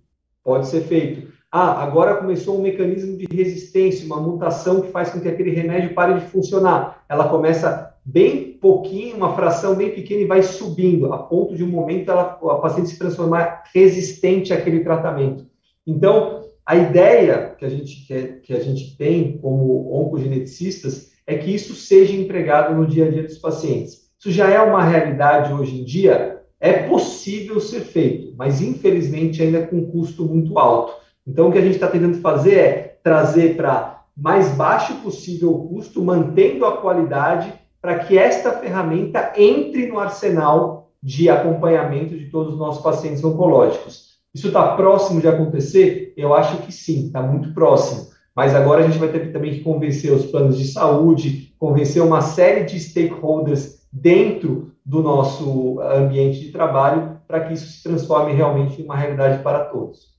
Pode 0.43 0.67
ser 0.67 0.81
feito. 0.81 1.31
Ah, 1.51 1.81
agora 1.81 2.17
começou 2.17 2.59
um 2.59 2.61
mecanismo 2.61 3.17
de 3.17 3.25
resistência, 3.25 4.05
uma 4.05 4.21
mutação 4.21 4.81
que 4.81 4.91
faz 4.91 5.09
com 5.09 5.19
que 5.19 5.27
aquele 5.27 5.49
remédio 5.49 5.95
pare 5.95 6.13
de 6.13 6.27
funcionar. 6.27 7.03
Ela 7.09 7.27
começa 7.27 7.90
bem 8.03 8.53
pouquinho, 8.53 9.15
uma 9.15 9.35
fração 9.35 9.75
bem 9.75 9.91
pequena 9.91 10.21
e 10.21 10.27
vai 10.27 10.43
subindo, 10.43 11.13
a 11.13 11.17
ponto 11.17 11.55
de 11.55 11.63
um 11.63 11.67
momento 11.67 12.09
ela, 12.09 12.39
a 12.41 12.55
paciente 12.55 12.89
se 12.89 12.97
transformar 12.97 13.63
resistente 13.73 14.53
àquele 14.53 14.81
tratamento. 14.81 15.45
Então, 15.85 16.41
a 16.65 16.75
ideia 16.75 17.55
que 17.57 17.65
a 17.65 17.69
gente, 17.69 18.05
que, 18.05 18.23
que 18.43 18.53
a 18.53 18.59
gente 18.59 18.95
tem 18.97 19.37
como 19.37 19.93
oncogeneticistas 19.93 21.11
é 21.25 21.37
que 21.37 21.53
isso 21.53 21.75
seja 21.75 22.15
empregado 22.15 22.75
no 22.75 22.85
dia 22.85 23.07
a 23.07 23.09
dia 23.09 23.23
dos 23.23 23.37
pacientes. 23.37 24.09
Isso 24.19 24.31
já 24.31 24.49
é 24.49 24.61
uma 24.61 24.83
realidade 24.83 25.53
hoje 25.53 25.81
em 25.81 25.83
dia, 25.83 26.41
é 26.59 26.73
possível 26.87 27.59
ser 27.59 27.81
feito, 27.81 28.35
mas 28.37 28.61
infelizmente 28.61 29.41
ainda 29.41 29.65
com 29.65 29.85
custo 29.87 30.25
muito 30.25 30.59
alto. 30.59 30.93
Então, 31.25 31.49
o 31.49 31.51
que 31.51 31.57
a 31.57 31.61
gente 31.61 31.75
está 31.75 31.87
tentando 31.87 32.17
fazer 32.17 32.55
é 32.55 32.99
trazer 33.03 33.55
para 33.55 34.03
mais 34.15 34.49
baixo 34.49 34.95
possível 34.95 35.51
o 35.51 35.67
custo, 35.67 36.03
mantendo 36.03 36.65
a 36.65 36.77
qualidade, 36.77 37.53
para 37.81 37.99
que 37.99 38.17
esta 38.17 38.51
ferramenta 38.53 39.33
entre 39.35 39.87
no 39.87 39.99
arsenal 39.99 40.91
de 41.01 41.29
acompanhamento 41.29 42.15
de 42.15 42.29
todos 42.29 42.53
os 42.53 42.59
nossos 42.59 42.83
pacientes 42.83 43.23
oncológicos. 43.23 44.11
Isso 44.33 44.47
está 44.47 44.75
próximo 44.75 45.19
de 45.19 45.27
acontecer? 45.27 46.13
Eu 46.15 46.33
acho 46.33 46.61
que 46.61 46.71
sim, 46.71 47.07
está 47.07 47.21
muito 47.21 47.53
próximo. 47.53 48.11
Mas 48.35 48.55
agora 48.55 48.83
a 48.83 48.87
gente 48.87 48.99
vai 48.99 49.09
ter 49.09 49.33
também 49.33 49.55
que 49.55 49.63
convencer 49.63 50.13
os 50.13 50.25
planos 50.27 50.57
de 50.57 50.65
saúde, 50.65 51.53
convencer 51.59 52.01
uma 52.01 52.21
série 52.21 52.63
de 52.63 52.79
stakeholders 52.79 53.81
dentro 53.91 54.71
do 54.85 55.01
nosso 55.01 55.81
ambiente 55.81 56.39
de 56.39 56.51
trabalho 56.51 57.19
para 57.27 57.41
que 57.41 57.53
isso 57.53 57.67
se 57.67 57.83
transforme 57.83 58.31
realmente 58.31 58.81
em 58.81 58.85
uma 58.85 58.95
realidade 58.95 59.43
para 59.43 59.65
todos. 59.65 60.11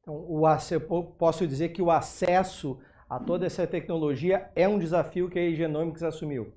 Então, 0.00 0.14
o, 0.14 1.02
posso 1.18 1.46
dizer 1.46 1.70
que 1.70 1.82
o 1.82 1.90
acesso 1.90 2.78
a 3.10 3.18
toda 3.18 3.46
essa 3.46 3.66
tecnologia 3.66 4.50
é 4.54 4.68
um 4.68 4.78
desafio 4.78 5.28
que 5.28 5.38
a 5.38 5.50
Genomics 5.50 6.02
assumiu. 6.02 6.52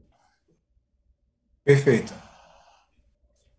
Perfeito. 1.64 2.14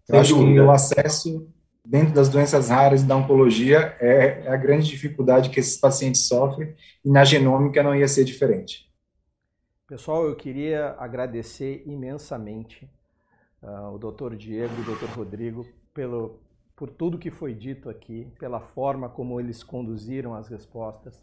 Eu 0.08 0.18
acho 0.18 0.34
que 0.34 0.60
o 0.60 0.70
acesso 0.70 1.48
dentro 1.84 2.14
das 2.14 2.28
doenças 2.28 2.68
raras 2.68 3.02
e 3.02 3.06
da 3.06 3.16
oncologia 3.16 3.96
é, 4.00 4.44
é 4.44 4.48
a 4.48 4.56
grande 4.56 4.88
dificuldade 4.88 5.50
que 5.50 5.60
esses 5.60 5.76
pacientes 5.76 6.26
sofrem 6.26 6.74
e 7.04 7.10
na 7.10 7.24
genômica 7.24 7.82
não 7.82 7.94
ia 7.94 8.08
ser 8.08 8.24
diferente. 8.24 8.90
Pessoal, 9.86 10.26
eu 10.26 10.34
queria 10.34 10.96
agradecer 10.98 11.82
imensamente 11.86 12.90
uh, 13.62 13.94
o 13.94 13.98
Dr. 13.98 14.34
Diego 14.36 14.72
e 14.78 14.80
o 14.80 14.96
Dr. 14.96 15.16
Rodrigo 15.16 15.66
pelo, 15.92 16.40
por 16.74 16.88
tudo 16.90 17.18
que 17.18 17.30
foi 17.30 17.54
dito 17.54 17.88
aqui, 17.88 18.26
pela 18.38 18.60
forma 18.60 19.08
como 19.08 19.38
eles 19.38 19.62
conduziram 19.62 20.34
as 20.34 20.48
respostas. 20.48 21.22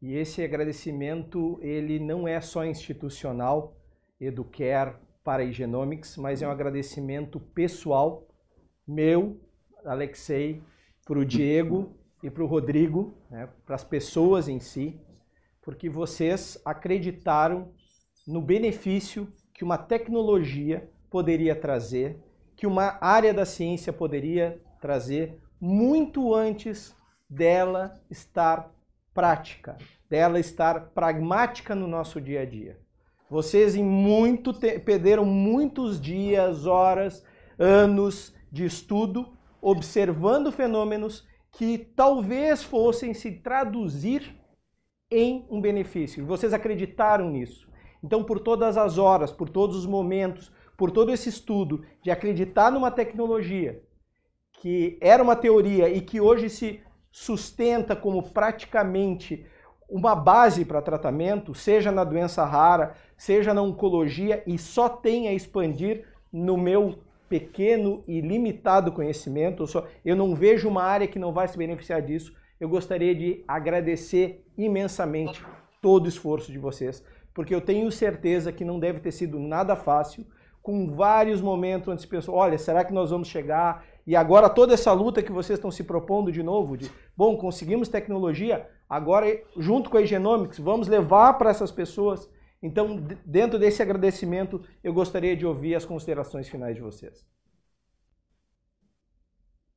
E 0.00 0.14
esse 0.14 0.42
agradecimento, 0.42 1.58
ele 1.60 1.98
não 1.98 2.26
é 2.26 2.40
só 2.40 2.64
institucional, 2.64 3.76
Educare 4.20 4.94
para 5.30 5.44
a 5.44 5.52
Genomics, 5.52 6.16
mas 6.16 6.42
é 6.42 6.48
um 6.48 6.50
agradecimento 6.50 7.38
pessoal 7.38 8.26
meu, 8.84 9.40
Alexei, 9.84 10.60
para 11.04 11.20
o 11.20 11.24
Diego 11.24 11.94
e 12.20 12.28
para 12.28 12.42
o 12.42 12.48
Rodrigo, 12.48 13.14
né, 13.30 13.48
para 13.64 13.76
as 13.76 13.84
pessoas 13.84 14.48
em 14.48 14.58
si, 14.58 15.00
porque 15.62 15.88
vocês 15.88 16.60
acreditaram 16.64 17.72
no 18.26 18.42
benefício 18.42 19.32
que 19.54 19.62
uma 19.62 19.78
tecnologia 19.78 20.90
poderia 21.08 21.54
trazer, 21.54 22.18
que 22.56 22.66
uma 22.66 22.98
área 23.00 23.32
da 23.32 23.46
ciência 23.46 23.92
poderia 23.92 24.60
trazer 24.80 25.38
muito 25.60 26.34
antes 26.34 26.92
dela 27.28 27.94
estar 28.10 28.68
prática, 29.14 29.78
dela 30.08 30.40
estar 30.40 30.86
pragmática 30.86 31.72
no 31.72 31.86
nosso 31.86 32.20
dia 32.20 32.40
a 32.40 32.44
dia. 32.44 32.80
Vocês 33.30 33.76
em 33.76 33.84
muito 33.84 34.52
perderam 34.52 35.24
muitos 35.24 36.00
dias, 36.00 36.66
horas, 36.66 37.24
anos 37.56 38.34
de 38.50 38.64
estudo 38.64 39.32
observando 39.62 40.50
fenômenos 40.50 41.28
que 41.52 41.78
talvez 41.78 42.62
fossem 42.64 43.14
se 43.14 43.30
traduzir 43.30 44.34
em 45.10 45.46
um 45.48 45.60
benefício. 45.60 46.26
Vocês 46.26 46.52
acreditaram 46.52 47.30
nisso. 47.30 47.68
Então, 48.02 48.24
por 48.24 48.40
todas 48.40 48.76
as 48.76 48.98
horas, 48.98 49.30
por 49.30 49.48
todos 49.48 49.76
os 49.76 49.86
momentos, 49.86 50.50
por 50.76 50.90
todo 50.90 51.12
esse 51.12 51.28
estudo 51.28 51.84
de 52.02 52.10
acreditar 52.10 52.72
numa 52.72 52.90
tecnologia 52.90 53.82
que 54.60 54.98
era 55.00 55.22
uma 55.22 55.36
teoria 55.36 55.88
e 55.88 56.00
que 56.00 56.20
hoje 56.20 56.50
se 56.50 56.80
sustenta 57.10 57.94
como 57.96 58.22
praticamente 58.30 59.46
uma 59.90 60.14
base 60.14 60.64
para 60.64 60.80
tratamento, 60.80 61.54
seja 61.54 61.90
na 61.90 62.04
doença 62.04 62.44
rara, 62.44 62.94
seja 63.16 63.52
na 63.52 63.60
oncologia, 63.60 64.42
e 64.46 64.56
só 64.56 64.88
tem 64.88 65.28
a 65.28 65.32
expandir 65.32 66.04
no 66.32 66.56
meu 66.56 66.98
pequeno 67.28 68.02
e 68.08 68.20
limitado 68.20 68.92
conhecimento, 68.92 69.62
eu, 69.62 69.66
só, 69.66 69.86
eu 70.04 70.16
não 70.16 70.34
vejo 70.34 70.68
uma 70.68 70.82
área 70.82 71.06
que 71.06 71.18
não 71.18 71.32
vai 71.32 71.46
se 71.46 71.56
beneficiar 71.56 72.02
disso. 72.02 72.34
Eu 72.58 72.68
gostaria 72.68 73.14
de 73.14 73.44
agradecer 73.46 74.44
imensamente 74.58 75.42
todo 75.80 76.06
o 76.06 76.08
esforço 76.08 76.50
de 76.52 76.58
vocês, 76.58 77.04
porque 77.32 77.54
eu 77.54 77.60
tenho 77.60 77.90
certeza 77.90 78.52
que 78.52 78.64
não 78.64 78.78
deve 78.78 79.00
ter 79.00 79.12
sido 79.12 79.38
nada 79.38 79.76
fácil, 79.76 80.26
com 80.62 80.94
vários 80.94 81.40
momentos 81.40 81.88
onde 81.88 82.02
se 82.02 82.06
pensou, 82.06 82.34
olha, 82.34 82.58
será 82.58 82.84
que 82.84 82.92
nós 82.92 83.10
vamos 83.10 83.28
chegar? 83.28 83.84
E 84.06 84.16
agora 84.16 84.48
toda 84.48 84.74
essa 84.74 84.92
luta 84.92 85.22
que 85.22 85.32
vocês 85.32 85.58
estão 85.58 85.70
se 85.70 85.84
propondo 85.84 86.32
de 86.32 86.42
novo, 86.42 86.76
de, 86.76 86.90
bom, 87.16 87.36
conseguimos 87.36 87.88
tecnologia, 87.88 88.66
agora 88.88 89.26
junto 89.56 89.90
com 89.90 89.98
a 89.98 90.04
Genomics, 90.04 90.58
vamos 90.58 90.88
levar 90.88 91.34
para 91.34 91.50
essas 91.50 91.70
pessoas. 91.70 92.28
Então, 92.62 93.02
dentro 93.24 93.58
desse 93.58 93.82
agradecimento, 93.82 94.62
eu 94.82 94.92
gostaria 94.92 95.36
de 95.36 95.46
ouvir 95.46 95.74
as 95.74 95.84
considerações 95.84 96.48
finais 96.48 96.76
de 96.76 96.82
vocês. 96.82 97.24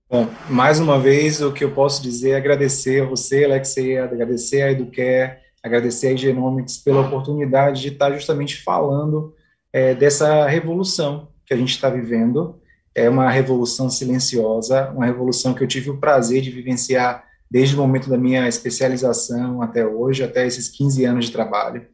Bom, 0.09 0.27
mais 0.49 0.79
uma 0.79 0.99
vez, 0.99 1.41
o 1.41 1.51
que 1.51 1.63
eu 1.63 1.71
posso 1.71 2.03
dizer 2.03 2.31
é 2.31 2.35
agradecer 2.35 3.01
a 3.01 3.05
você, 3.05 3.45
Alexei, 3.45 3.97
agradecer 3.97 4.61
a 4.61 4.71
Educare, 4.71 5.39
agradecer 5.63 6.09
a 6.09 6.15
Genomics 6.15 6.77
pela 6.77 7.01
oportunidade 7.01 7.81
de 7.81 7.87
estar 7.87 8.11
justamente 8.11 8.61
falando 8.61 9.33
é, 9.71 9.95
dessa 9.95 10.45
revolução 10.45 11.29
que 11.45 11.53
a 11.53 11.57
gente 11.57 11.71
está 11.71 11.89
vivendo. 11.89 12.61
É 12.95 13.09
uma 13.09 13.29
revolução 13.29 13.89
silenciosa, 13.89 14.89
uma 14.89 15.05
revolução 15.05 15.53
que 15.53 15.63
eu 15.63 15.67
tive 15.67 15.89
o 15.89 15.97
prazer 15.97 16.41
de 16.41 16.51
vivenciar 16.51 17.23
desde 17.49 17.75
o 17.75 17.77
momento 17.79 18.09
da 18.09 18.17
minha 18.17 18.47
especialização 18.47 19.61
até 19.61 19.85
hoje, 19.85 20.23
até 20.23 20.45
esses 20.45 20.69
15 20.69 21.05
anos 21.05 21.25
de 21.25 21.31
trabalho. 21.31 21.85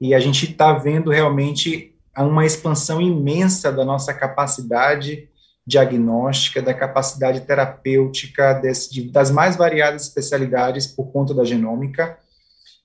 E 0.00 0.14
a 0.14 0.20
gente 0.20 0.50
está 0.50 0.72
vendo 0.72 1.10
realmente 1.10 1.94
uma 2.16 2.46
expansão 2.46 3.00
imensa 3.00 3.72
da 3.72 3.84
nossa 3.84 4.12
capacidade 4.14 5.28
diagnóstica, 5.66 6.62
da 6.62 6.72
capacidade 6.72 7.40
terapêutica 7.40 8.54
desse, 8.54 8.92
de, 8.92 9.10
das 9.10 9.30
mais 9.30 9.56
variadas 9.56 10.02
especialidades 10.02 10.86
por 10.86 11.10
conta 11.10 11.34
da 11.34 11.44
genômica. 11.44 12.18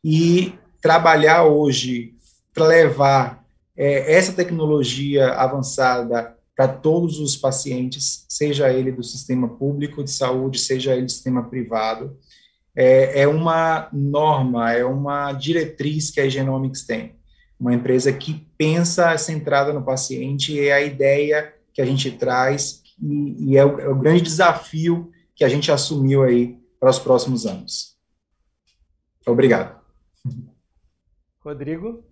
E 0.04 0.56
trabalhar 0.82 1.44
hoje 1.44 2.16
levar 2.58 3.46
é, 3.78 4.14
essa 4.14 4.34
tecnologia 4.34 5.34
avançada 5.34 6.36
para 6.62 6.68
todos 6.68 7.18
os 7.18 7.36
pacientes, 7.36 8.24
seja 8.30 8.72
ele 8.72 8.92
do 8.92 9.02
sistema 9.02 9.48
público 9.48 10.04
de 10.04 10.12
saúde, 10.12 10.60
seja 10.60 10.94
ele 10.94 11.06
do 11.06 11.12
sistema 11.12 11.50
privado, 11.50 12.16
é, 12.76 13.22
é 13.22 13.28
uma 13.28 13.90
norma, 13.92 14.72
é 14.72 14.86
uma 14.86 15.34
diretriz 15.34 16.12
que 16.12 16.22
a 16.22 16.30
Genomics 16.30 16.86
tem. 16.86 17.16
Uma 17.60 17.74
empresa 17.74 18.14
que 18.14 18.48
pensa 18.60 19.18
centrada 19.18 19.74
no 19.74 19.84
paciente, 19.84 20.60
é 20.60 20.72
a 20.72 20.82
ideia 20.84 21.52
que 21.74 21.82
a 21.82 21.86
gente 21.86 22.12
traz 22.12 22.84
e, 23.02 23.54
e 23.54 23.58
é, 23.58 23.66
o, 23.66 23.80
é 23.80 23.90
o 23.90 23.96
grande 23.96 24.22
desafio 24.22 25.12
que 25.36 25.44
a 25.44 25.50
gente 25.50 25.72
assumiu 25.72 26.22
aí 26.22 26.60
para 26.80 26.92
os 26.92 27.00
próximos 27.00 27.48
anos. 27.48 27.98
Obrigado. 29.26 29.82
Rodrigo? 31.44 32.06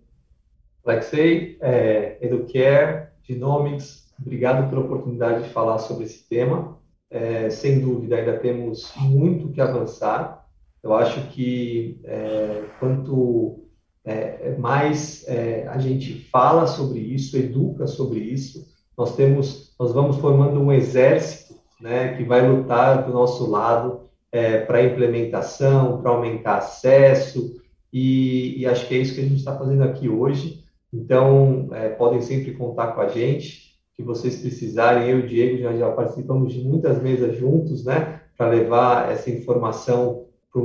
Alexei, 0.84 1.56
é, 1.60 2.18
Educare, 2.20 3.10
Genomics, 3.22 4.09
obrigado 4.20 4.68
pela 4.68 4.82
oportunidade 4.82 5.44
de 5.44 5.50
falar 5.50 5.78
sobre 5.78 6.04
esse 6.04 6.28
tema. 6.28 6.78
É, 7.10 7.50
sem 7.50 7.80
dúvida, 7.80 8.16
ainda 8.16 8.38
temos 8.38 8.92
muito 8.96 9.48
que 9.48 9.60
avançar. 9.60 10.46
Eu 10.82 10.94
acho 10.94 11.28
que 11.28 12.00
é, 12.04 12.64
quanto 12.78 13.64
é, 14.04 14.56
mais 14.56 15.26
é, 15.28 15.66
a 15.68 15.78
gente 15.78 16.14
fala 16.30 16.66
sobre 16.66 17.00
isso, 17.00 17.36
educa 17.36 17.86
sobre 17.86 18.20
isso, 18.20 18.66
nós 18.96 19.16
temos, 19.16 19.74
nós 19.78 19.92
vamos 19.92 20.16
formando 20.16 20.60
um 20.60 20.72
exército, 20.72 21.54
né, 21.80 22.16
que 22.16 22.24
vai 22.24 22.46
lutar 22.46 23.06
do 23.06 23.12
nosso 23.12 23.48
lado 23.48 24.10
é, 24.30 24.58
para 24.58 24.84
implementação, 24.84 26.00
para 26.00 26.10
aumentar 26.10 26.58
acesso, 26.58 27.60
e, 27.92 28.60
e, 28.60 28.66
acho 28.66 28.86
que 28.86 28.94
é 28.94 28.98
isso 28.98 29.14
que 29.14 29.20
a 29.20 29.24
gente 29.24 29.38
está 29.38 29.58
fazendo 29.58 29.82
aqui 29.82 30.08
hoje. 30.08 30.62
Então, 30.92 31.68
é, 31.72 31.88
podem 31.88 32.20
sempre 32.20 32.52
contar 32.52 32.92
com 32.92 33.00
a 33.00 33.08
gente, 33.08 33.69
que 34.00 34.06
vocês 34.06 34.36
precisarem. 34.36 35.08
Eu 35.08 35.20
e 35.20 35.22
o 35.22 35.26
Diego 35.26 35.58
já, 35.58 35.76
já 35.76 35.90
participamos 35.92 36.52
de 36.52 36.64
muitas 36.64 37.00
mesas 37.02 37.36
juntos, 37.36 37.84
né, 37.84 38.20
para 38.36 38.48
levar 38.48 39.12
essa 39.12 39.30
informação 39.30 40.26
para 40.52 40.60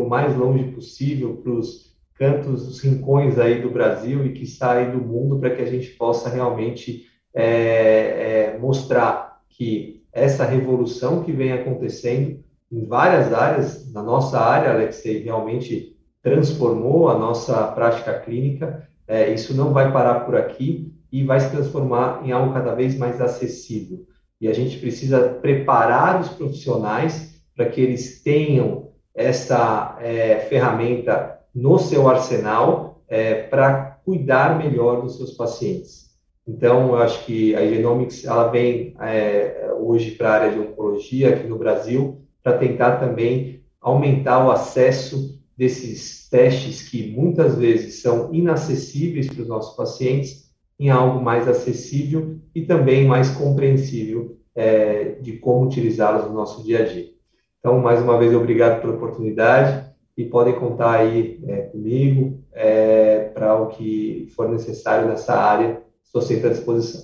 o 0.00 0.08
mais 0.08 0.36
longe 0.36 0.64
possível, 0.70 1.38
para 1.42 1.52
os 1.52 1.96
cantos, 2.14 2.68
os 2.68 2.80
rincões 2.80 3.38
aí 3.38 3.62
do 3.62 3.70
Brasil 3.70 4.24
e 4.26 4.32
que 4.32 4.44
aí 4.62 4.90
do 4.90 4.98
mundo, 4.98 5.38
para 5.38 5.50
que 5.50 5.62
a 5.62 5.66
gente 5.66 5.90
possa 5.90 6.28
realmente 6.28 7.06
é, 7.34 8.52
é, 8.54 8.58
mostrar 8.58 9.40
que 9.48 10.04
essa 10.12 10.44
revolução 10.44 11.22
que 11.22 11.32
vem 11.32 11.52
acontecendo 11.52 12.40
em 12.70 12.86
várias 12.86 13.32
áreas, 13.32 13.92
na 13.92 14.02
nossa 14.02 14.38
área, 14.38 14.72
Alexei, 14.72 15.22
realmente 15.22 15.96
transformou 16.22 17.08
a 17.08 17.18
nossa 17.18 17.66
prática 17.68 18.18
clínica. 18.18 18.88
É, 19.06 19.32
isso 19.32 19.54
não 19.54 19.72
vai 19.72 19.92
parar 19.92 20.20
por 20.20 20.36
aqui 20.36 20.92
e 21.10 21.24
vai 21.24 21.40
se 21.40 21.50
transformar 21.50 22.22
em 22.24 22.32
algo 22.32 22.52
cada 22.52 22.74
vez 22.74 22.96
mais 22.96 23.20
acessível. 23.20 24.06
E 24.40 24.48
a 24.48 24.52
gente 24.52 24.78
precisa 24.78 25.20
preparar 25.28 26.20
os 26.20 26.28
profissionais 26.28 27.42
para 27.56 27.66
que 27.66 27.80
eles 27.80 28.22
tenham 28.22 28.88
essa 29.14 29.98
é, 30.00 30.40
ferramenta 30.48 31.40
no 31.54 31.78
seu 31.78 32.08
arsenal 32.08 33.02
é, 33.08 33.34
para 33.34 33.98
cuidar 34.04 34.56
melhor 34.58 35.02
dos 35.02 35.16
seus 35.16 35.32
pacientes. 35.32 36.08
Então, 36.46 36.88
eu 36.88 36.96
acho 36.96 37.26
que 37.26 37.54
a 37.54 37.66
Genomics 37.66 38.24
ela 38.24 38.48
vem 38.48 38.94
é, 39.00 39.70
hoje 39.78 40.12
para 40.12 40.28
a 40.28 40.32
área 40.32 40.52
de 40.52 40.60
oncologia 40.60 41.30
aqui 41.30 41.46
no 41.46 41.58
Brasil 41.58 42.22
para 42.42 42.56
tentar 42.56 42.96
também 42.96 43.62
aumentar 43.80 44.46
o 44.46 44.50
acesso 44.50 45.38
desses 45.56 46.28
testes 46.30 46.88
que 46.88 47.10
muitas 47.10 47.56
vezes 47.56 48.00
são 48.00 48.32
inacessíveis 48.32 49.26
para 49.26 49.42
os 49.42 49.48
nossos 49.48 49.76
pacientes 49.76 50.47
em 50.78 50.90
algo 50.90 51.20
mais 51.20 51.48
acessível 51.48 52.38
e 52.54 52.62
também 52.62 53.06
mais 53.06 53.30
compreensível 53.30 54.38
é, 54.54 55.16
de 55.20 55.38
como 55.38 55.66
utilizá-los 55.66 56.26
no 56.26 56.34
nosso 56.34 56.62
dia 56.62 56.82
a 56.82 56.84
dia. 56.84 57.10
Então, 57.58 57.80
mais 57.80 58.00
uma 58.00 58.18
vez, 58.18 58.34
obrigado 58.34 58.80
pela 58.80 58.94
oportunidade 58.94 59.88
e 60.16 60.24
podem 60.24 60.58
contar 60.58 61.00
aí 61.00 61.40
é, 61.46 61.62
comigo 61.62 62.42
é, 62.52 63.30
para 63.34 63.60
o 63.60 63.68
que 63.68 64.28
for 64.34 64.48
necessário 64.48 65.08
nessa 65.08 65.34
área. 65.34 65.82
Estou 66.04 66.22
sempre 66.22 66.48
à 66.48 66.50
disposição. 66.50 67.02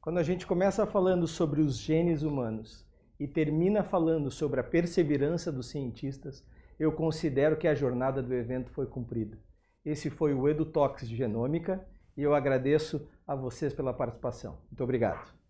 Quando 0.00 0.18
a 0.18 0.22
gente 0.22 0.46
começa 0.46 0.86
falando 0.86 1.26
sobre 1.26 1.60
os 1.60 1.78
genes 1.78 2.22
humanos 2.22 2.86
e 3.18 3.28
termina 3.28 3.82
falando 3.82 4.30
sobre 4.30 4.60
a 4.60 4.64
perseverança 4.64 5.52
dos 5.52 5.68
cientistas, 5.68 6.42
eu 6.78 6.90
considero 6.90 7.56
que 7.56 7.68
a 7.68 7.74
jornada 7.74 8.22
do 8.22 8.34
evento 8.34 8.70
foi 8.70 8.86
cumprida. 8.86 9.38
Esse 9.84 10.08
foi 10.08 10.32
o 10.32 10.48
EduTox 10.48 11.06
de 11.06 11.14
Genômica 11.14 11.86
e 12.16 12.22
eu 12.22 12.34
agradeço 12.34 13.08
a 13.26 13.34
vocês 13.34 13.72
pela 13.72 13.92
participação. 13.92 14.58
Muito 14.70 14.82
obrigado. 14.84 15.40